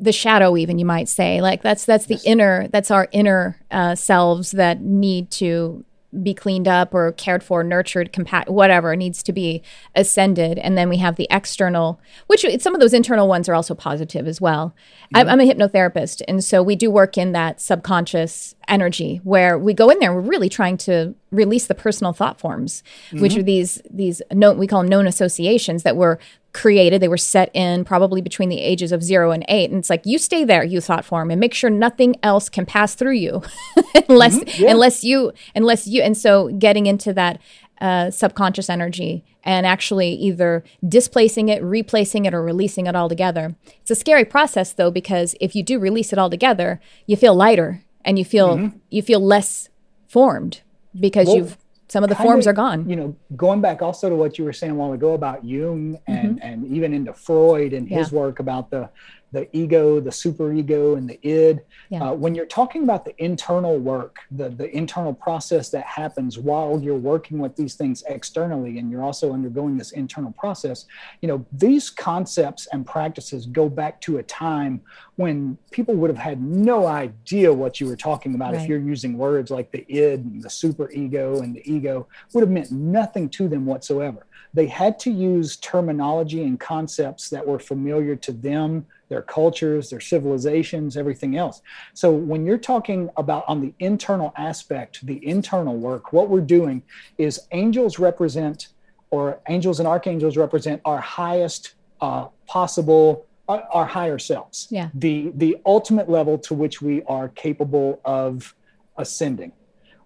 [0.00, 2.24] the shadow even you might say like that's that's the yes.
[2.24, 5.84] inner that's our inner uh, selves that need to
[6.22, 9.62] be cleaned up or cared for nurtured compa- whatever needs to be
[9.94, 13.74] ascended and then we have the external which some of those internal ones are also
[13.74, 14.74] positive as well
[15.14, 19.72] I'm, I'm, a hypnotherapist and so we do work in that subconscious energy where we
[19.72, 23.20] go in there we're really trying to release the personal thought forms, mm-hmm.
[23.20, 26.18] which are these these known we call known associations that were
[26.52, 27.00] created.
[27.00, 30.04] They were set in probably between the ages of zero and eight, and it's like
[30.04, 33.42] you stay there, you thought form, and make sure nothing else can pass through you,
[34.08, 34.62] unless mm-hmm.
[34.62, 34.70] yeah.
[34.70, 36.02] unless you unless you.
[36.02, 37.40] And so getting into that
[37.80, 43.54] uh, subconscious energy and actually either displacing it, replacing it, or releasing it altogether.
[43.80, 47.82] It's a scary process though because if you do release it altogether, you feel lighter
[48.04, 48.78] and you feel mm-hmm.
[48.90, 49.68] you feel less
[50.08, 50.60] formed
[50.98, 51.58] because well, you've
[51.90, 52.88] some of the forms of, are gone.
[52.88, 55.98] You know, going back also to what you were saying a while ago about Jung
[56.06, 56.46] and mm-hmm.
[56.46, 58.88] and even into Freud and his work about the
[59.32, 61.60] the ego, the superego, and the id.
[61.88, 62.10] Yeah.
[62.10, 66.80] Uh, when you're talking about the internal work, the, the internal process that happens while
[66.80, 70.86] you're working with these things externally, and you're also undergoing this internal process,
[71.20, 74.80] you know, these concepts and practices go back to a time
[75.16, 78.62] when people would have had no idea what you were talking about right.
[78.62, 82.50] if you're using words like the id and the superego and the ego would have
[82.50, 88.16] meant nothing to them whatsoever they had to use terminology and concepts that were familiar
[88.16, 91.60] to them their cultures, their civilizations, everything else.
[91.92, 96.82] So when you're talking about on the internal aspect, the internal work, what we're doing
[97.18, 98.68] is angels represent,
[99.10, 104.68] or angels and archangels represent our highest uh, possible our, higher selves.
[104.70, 104.90] Yeah.
[104.94, 108.54] The the ultimate level to which we are capable of
[108.96, 109.50] ascending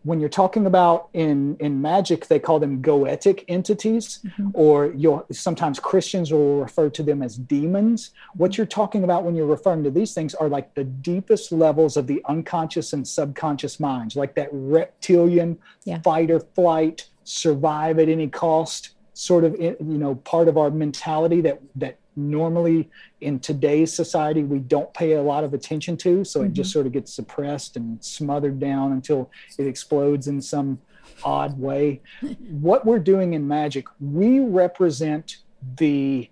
[0.04, 4.50] when you're talking about in in magic they call them goetic entities mm-hmm.
[4.54, 9.34] or you'll sometimes christians will refer to them as demons what you're talking about when
[9.34, 13.80] you're referring to these things are like the deepest levels of the unconscious and subconscious
[13.80, 16.00] minds like that reptilian yeah.
[16.02, 21.40] fight or flight survive at any cost sort of you know part of our mentality
[21.40, 22.90] that that normally
[23.20, 26.48] in today's society we don't pay a lot of attention to so mm-hmm.
[26.48, 26.72] it just mm-hmm.
[26.74, 30.78] sort of gets suppressed and smothered down until it explodes in some
[31.24, 32.00] odd way
[32.50, 35.38] what we're doing in magic we represent
[35.76, 36.28] the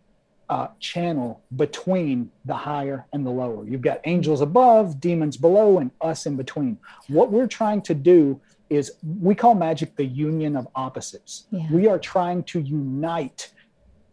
[0.49, 5.91] uh, channel between the higher and the lower you've got angels above demons below and
[6.01, 6.79] us in between
[7.09, 11.67] what we're trying to do is we call magic the union of opposites yeah.
[11.71, 13.51] we are trying to unite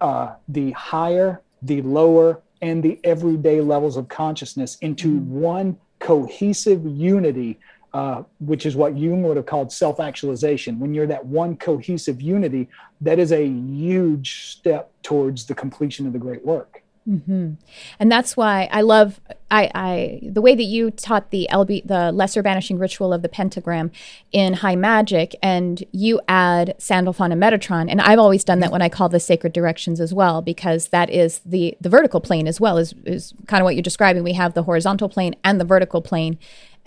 [0.02, 5.40] uh, the higher the lower and the everyday levels of consciousness into mm-hmm.
[5.40, 7.60] one cohesive unity,
[7.94, 10.80] uh, which is what Jung would have called self actualization.
[10.80, 12.68] When you're that one cohesive unity,
[13.02, 16.84] that is a huge step towards the completion of the great work.
[17.08, 17.54] Mm-hmm.
[18.00, 19.20] And that's why I love
[19.50, 23.30] I, I the way that you taught the LB the lesser banishing ritual of the
[23.30, 23.92] pentagram
[24.32, 28.82] in high magic, and you add Sandalphon and Metatron, and I've always done that when
[28.82, 32.62] I call the sacred directions as well, because that is the the vertical plane as
[32.62, 34.24] well is is kind of what you're describing.
[34.24, 36.38] We have the horizontal plane and the vertical plane,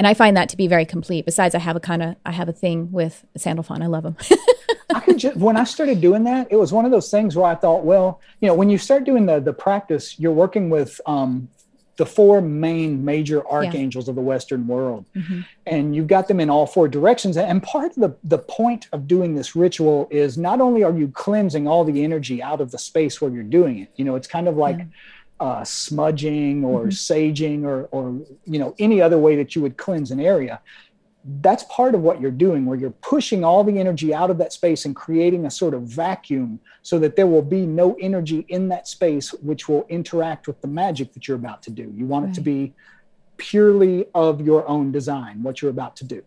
[0.03, 1.25] and I find that to be very complete.
[1.25, 3.83] Besides, I have a kind of I have a thing with Sandalphon.
[3.83, 4.17] I love them.
[4.93, 7.47] I could just when I started doing that, it was one of those things where
[7.47, 11.01] I thought, well, you know, when you start doing the the practice, you're working with
[11.07, 11.49] um,
[11.99, 14.11] the four main major archangels yeah.
[14.11, 15.43] of the Western world, mm-hmm.
[15.67, 17.37] and you've got them in all four directions.
[17.37, 21.13] And part of the the point of doing this ritual is not only are you
[21.15, 23.93] cleansing all the energy out of the space where you're doing it.
[23.95, 24.79] You know, it's kind of like.
[24.79, 24.87] Yeah.
[25.43, 26.90] Uh, smudging or mm-hmm.
[26.90, 30.61] saging or, or you know any other way that you would cleanse an area
[31.40, 34.53] that's part of what you're doing where you're pushing all the energy out of that
[34.53, 38.68] space and creating a sort of vacuum so that there will be no energy in
[38.68, 42.24] that space which will interact with the magic that you're about to do you want
[42.24, 42.30] right.
[42.30, 42.72] it to be
[43.36, 46.22] purely of your own design what you're about to do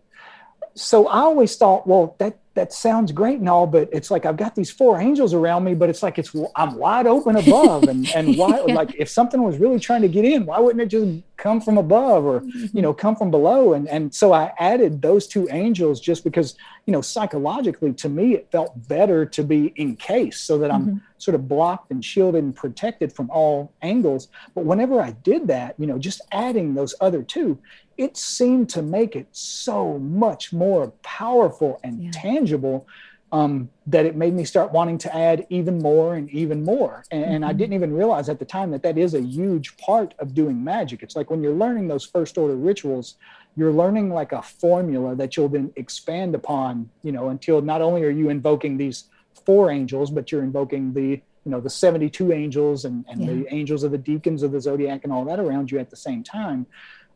[0.76, 4.38] so i always thought well that that sounds great and all, but it's like I've
[4.38, 8.10] got these four angels around me, but it's like it's I'm wide open above, and
[8.16, 8.74] and why yeah.
[8.74, 11.78] like if something was really trying to get in, why wouldn't it just come from
[11.78, 13.74] above or you know come from below?
[13.74, 16.56] And and so I added those two angels just because
[16.86, 20.98] you know psychologically to me it felt better to be encased so that I'm mm-hmm.
[21.18, 24.30] sort of blocked and shielded and protected from all angles.
[24.56, 27.60] But whenever I did that, you know, just adding those other two,
[27.98, 32.12] it seemed to make it so much more powerful and yeah.
[32.12, 32.88] tangible
[33.32, 37.04] um, that it made me start wanting to add even more and even more.
[37.12, 37.34] And, mm-hmm.
[37.34, 40.34] and, I didn't even realize at the time that that is a huge part of
[40.34, 41.04] doing magic.
[41.04, 43.16] It's like when you're learning those first order rituals,
[43.58, 48.04] you're learning like a formula that you'll then expand upon, you know, until not only
[48.04, 49.06] are you invoking these
[49.46, 53.28] four angels, but you're invoking the you know the 72 angels and, and yeah.
[53.28, 55.96] the angels of the decans of the zodiac and all that around you at the
[55.96, 56.66] same time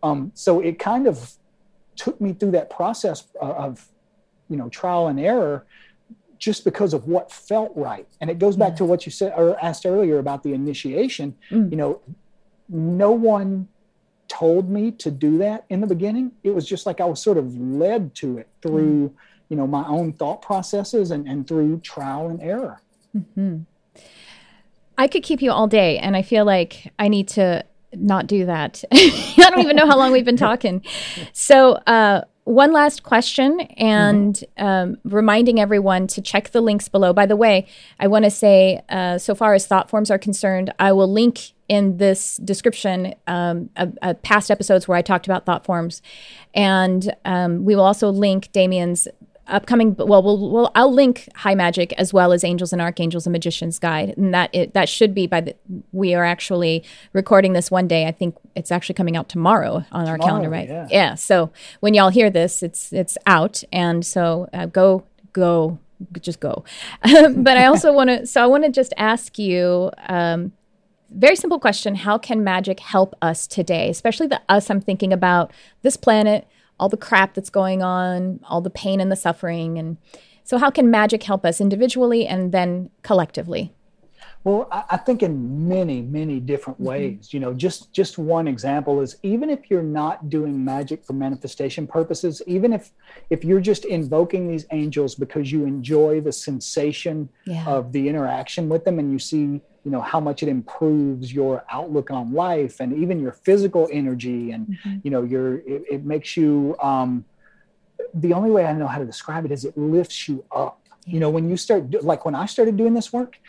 [0.04, 1.34] um, so it kind of
[1.96, 3.88] took me through that process of,
[4.50, 5.66] you know, trial and error
[6.38, 8.08] just because of what felt right.
[8.22, 8.78] And it goes back yeah.
[8.78, 11.36] to what you said or asked earlier about the initiation.
[11.52, 11.72] Mm.
[11.72, 12.02] You know,
[12.70, 13.68] no one
[14.30, 16.32] told me to do that in the beginning.
[16.44, 19.14] It was just like I was sort of led to it through, mm.
[19.50, 22.80] you know my own thought processes and, and through trial and error
[23.16, 23.58] mm-hmm.
[24.98, 27.64] i could keep you all day and i feel like i need to
[27.94, 30.84] not do that i don't even know how long we've been talking
[31.34, 34.66] so uh, one last question and mm-hmm.
[34.66, 37.14] um, reminding everyone to check the links below.
[37.14, 37.68] By the way,
[38.00, 41.54] I want to say, uh, so far as thought forms are concerned, I will link
[41.68, 46.02] in this description um, a, a past episodes where I talked about thought forms.
[46.56, 49.08] And um, we will also link Damien's
[49.50, 53.34] upcoming well we'll, we'll I'll link High Magic as well as Angels and Archangels and
[53.34, 55.56] Magician's Guide and that it, that should be by the
[55.92, 56.84] we are actually
[57.14, 58.08] recording this one day.
[58.08, 60.68] I think it's actually coming out tomorrow on tomorrow, our calendar right?
[60.68, 60.88] yeah.
[60.90, 65.80] yeah so when y'all hear this it's it's out and so uh, go go
[66.22, 66.64] just go.
[67.04, 70.54] But I also want to so I want to just ask you um,
[71.12, 71.96] very simple question.
[71.96, 73.90] How can magic help us today?
[73.90, 76.48] Especially the us i'm thinking about this planet
[76.80, 79.78] all the crap that's going on, all the pain and the suffering.
[79.78, 79.98] And
[80.44, 83.74] so, how can magic help us individually and then collectively?
[84.46, 86.88] Well, I think in many, many different mm-hmm.
[86.88, 87.28] ways.
[87.28, 87.38] Mm-hmm.
[87.38, 91.86] You know, just just one example is even if you're not doing magic for manifestation
[91.86, 92.92] purposes, even if
[93.30, 97.66] if you're just invoking these angels because you enjoy the sensation yeah.
[97.66, 101.66] of the interaction with them, and you see you know how much it improves your
[101.72, 104.98] outlook on life and even your physical energy and mm-hmm.
[105.02, 107.26] you know your it, it makes you um,
[108.14, 111.14] the only way i know how to describe it is it lifts you up yeah.
[111.16, 113.40] you know when you start like when i started doing this work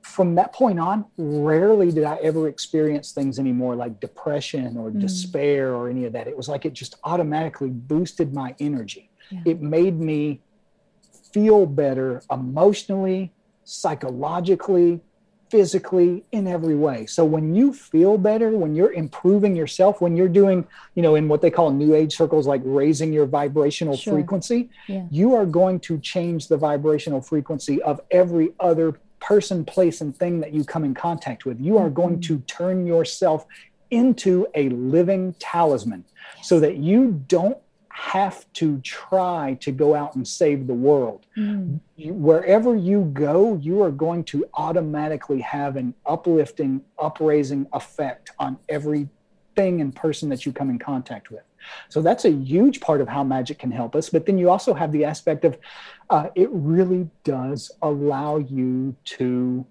[0.00, 4.98] from that point on rarely did i ever experience things anymore like depression or mm.
[4.98, 9.40] despair or any of that it was like it just automatically boosted my energy yeah.
[9.44, 10.40] it made me
[11.34, 13.30] feel better emotionally
[13.64, 15.02] psychologically
[15.50, 20.28] physically in every way so when you feel better when you're improving yourself when you're
[20.28, 24.14] doing you know in what they call new age circles like raising your vibrational sure.
[24.14, 25.04] frequency yeah.
[25.10, 30.40] you are going to change the vibrational frequency of every other person place and thing
[30.40, 32.36] that you come in contact with you are going mm-hmm.
[32.36, 33.46] to turn yourself
[33.90, 36.04] into a living talisman
[36.36, 36.48] yes.
[36.48, 37.58] so that you don't
[37.98, 41.26] have to try to go out and save the world.
[41.36, 41.80] Mm.
[41.96, 48.56] You, wherever you go, you are going to automatically have an uplifting, upraising effect on
[48.68, 49.08] every
[49.56, 51.42] thing and person that you come in contact with.
[51.88, 54.10] So that's a huge part of how magic can help us.
[54.10, 55.58] But then you also have the aspect of
[56.08, 59.66] uh, it really does allow you to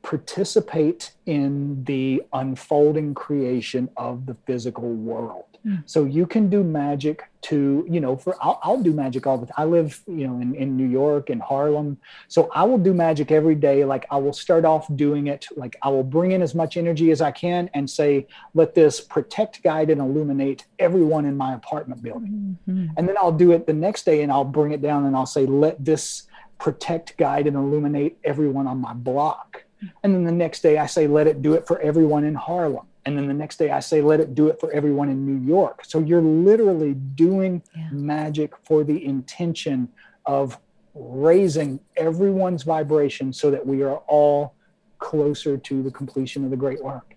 [0.00, 5.47] participate in the unfolding creation of the physical world.
[5.66, 5.82] Mm.
[5.86, 9.46] So you can do magic to, you know, for I'll, I'll, do magic all the
[9.46, 9.54] time.
[9.56, 11.98] I live, you know, in, in New York and Harlem.
[12.28, 13.84] So I will do magic every day.
[13.84, 17.10] Like I will start off doing it, like I will bring in as much energy
[17.10, 22.02] as I can and say, let this protect, guide, and illuminate everyone in my apartment
[22.02, 22.58] building.
[22.68, 22.92] Mm-hmm.
[22.96, 25.26] And then I'll do it the next day and I'll bring it down and I'll
[25.26, 26.24] say, let this
[26.58, 29.64] protect, guide, and illuminate everyone on my block.
[29.82, 29.90] Mm.
[30.02, 32.86] And then the next day I say, let it do it for everyone in Harlem
[33.08, 35.46] and then the next day I say, let it do it for everyone in New
[35.46, 35.82] York.
[35.86, 37.88] So you're literally doing yeah.
[37.90, 39.88] magic for the intention
[40.26, 40.58] of
[40.94, 44.54] raising everyone's vibration so that we are all
[44.98, 47.14] closer to the completion of the great work.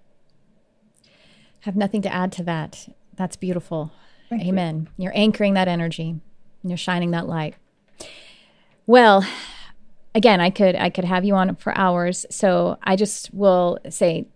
[1.62, 2.88] Have nothing to add to that.
[3.18, 3.92] That's beautiful.
[4.30, 4.88] Thank Amen.
[4.96, 5.04] You.
[5.04, 6.10] You're anchoring that energy
[6.62, 7.56] and you're shining that light.
[8.88, 9.26] Well,
[10.16, 12.26] again, I could I could have you on for hours.
[12.30, 14.28] So I just will say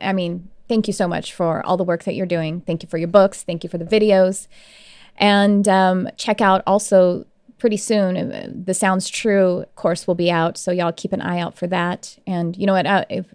[0.00, 2.60] I mean, thank you so much for all the work that you're doing.
[2.62, 3.42] Thank you for your books.
[3.42, 4.46] Thank you for the videos.
[5.16, 7.26] And um, check out also
[7.58, 8.16] pretty soon.
[8.16, 10.56] Uh, the Sounds True course will be out.
[10.56, 12.18] So y'all keep an eye out for that.
[12.26, 12.86] And you know what?
[12.86, 13.26] Uh, if,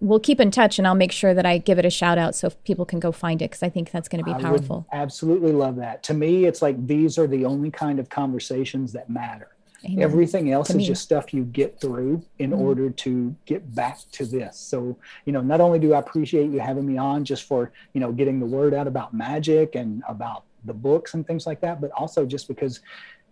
[0.00, 2.34] we'll keep in touch and I'll make sure that I give it a shout out
[2.34, 4.86] so people can go find it because I think that's going to be powerful.
[4.92, 6.02] absolutely love that.
[6.04, 9.48] To me, it's like these are the only kind of conversations that matter.
[9.84, 10.02] Amen.
[10.02, 10.86] Everything else to is me.
[10.86, 12.60] just stuff you get through in mm-hmm.
[12.60, 14.56] order to get back to this.
[14.58, 18.00] So, you know, not only do I appreciate you having me on just for, you
[18.00, 21.80] know, getting the word out about magic and about the books and things like that,
[21.80, 22.80] but also just because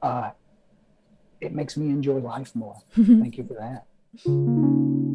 [0.03, 0.31] uh,
[1.41, 2.77] it makes me enjoy life more.
[2.95, 5.09] Thank you for that.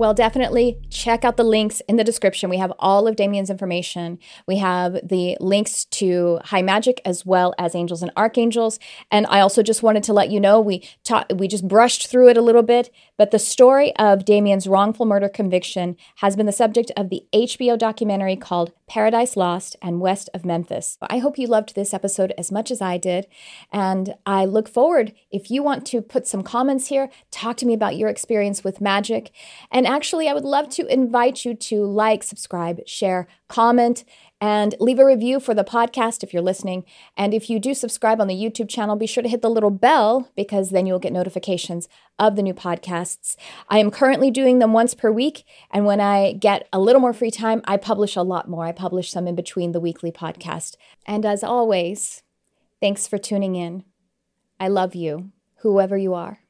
[0.00, 2.48] Well, definitely check out the links in the description.
[2.48, 4.18] We have all of Damien's information.
[4.46, 8.78] We have the links to High Magick as well as Angels and Archangels.
[9.10, 12.30] And I also just wanted to let you know we taught we just brushed through
[12.30, 12.88] it a little bit,
[13.18, 17.76] but the story of Damien's wrongful murder conviction has been the subject of the HBO
[17.76, 20.96] documentary called Paradise Lost and West of Memphis.
[21.02, 23.26] I hope you loved this episode as much as I did.
[23.70, 27.74] And I look forward if you want to put some comments here, talk to me
[27.74, 29.30] about your experience with magic.
[29.70, 34.04] And actually, I would love to invite you to like, subscribe, share, comment,
[34.40, 36.84] and leave a review for the podcast if you're listening.
[37.16, 39.70] And if you do subscribe on the YouTube channel, be sure to hit the little
[39.70, 41.88] bell because then you'll get notifications
[42.18, 43.36] of the new podcasts.
[43.68, 45.44] I am currently doing them once per week.
[45.70, 48.64] And when I get a little more free time, I publish a lot more.
[48.64, 50.76] I publish some in between the weekly podcast.
[51.04, 52.22] And as always,
[52.80, 53.84] thanks for tuning in.
[54.58, 56.40] I love you, whoever you are.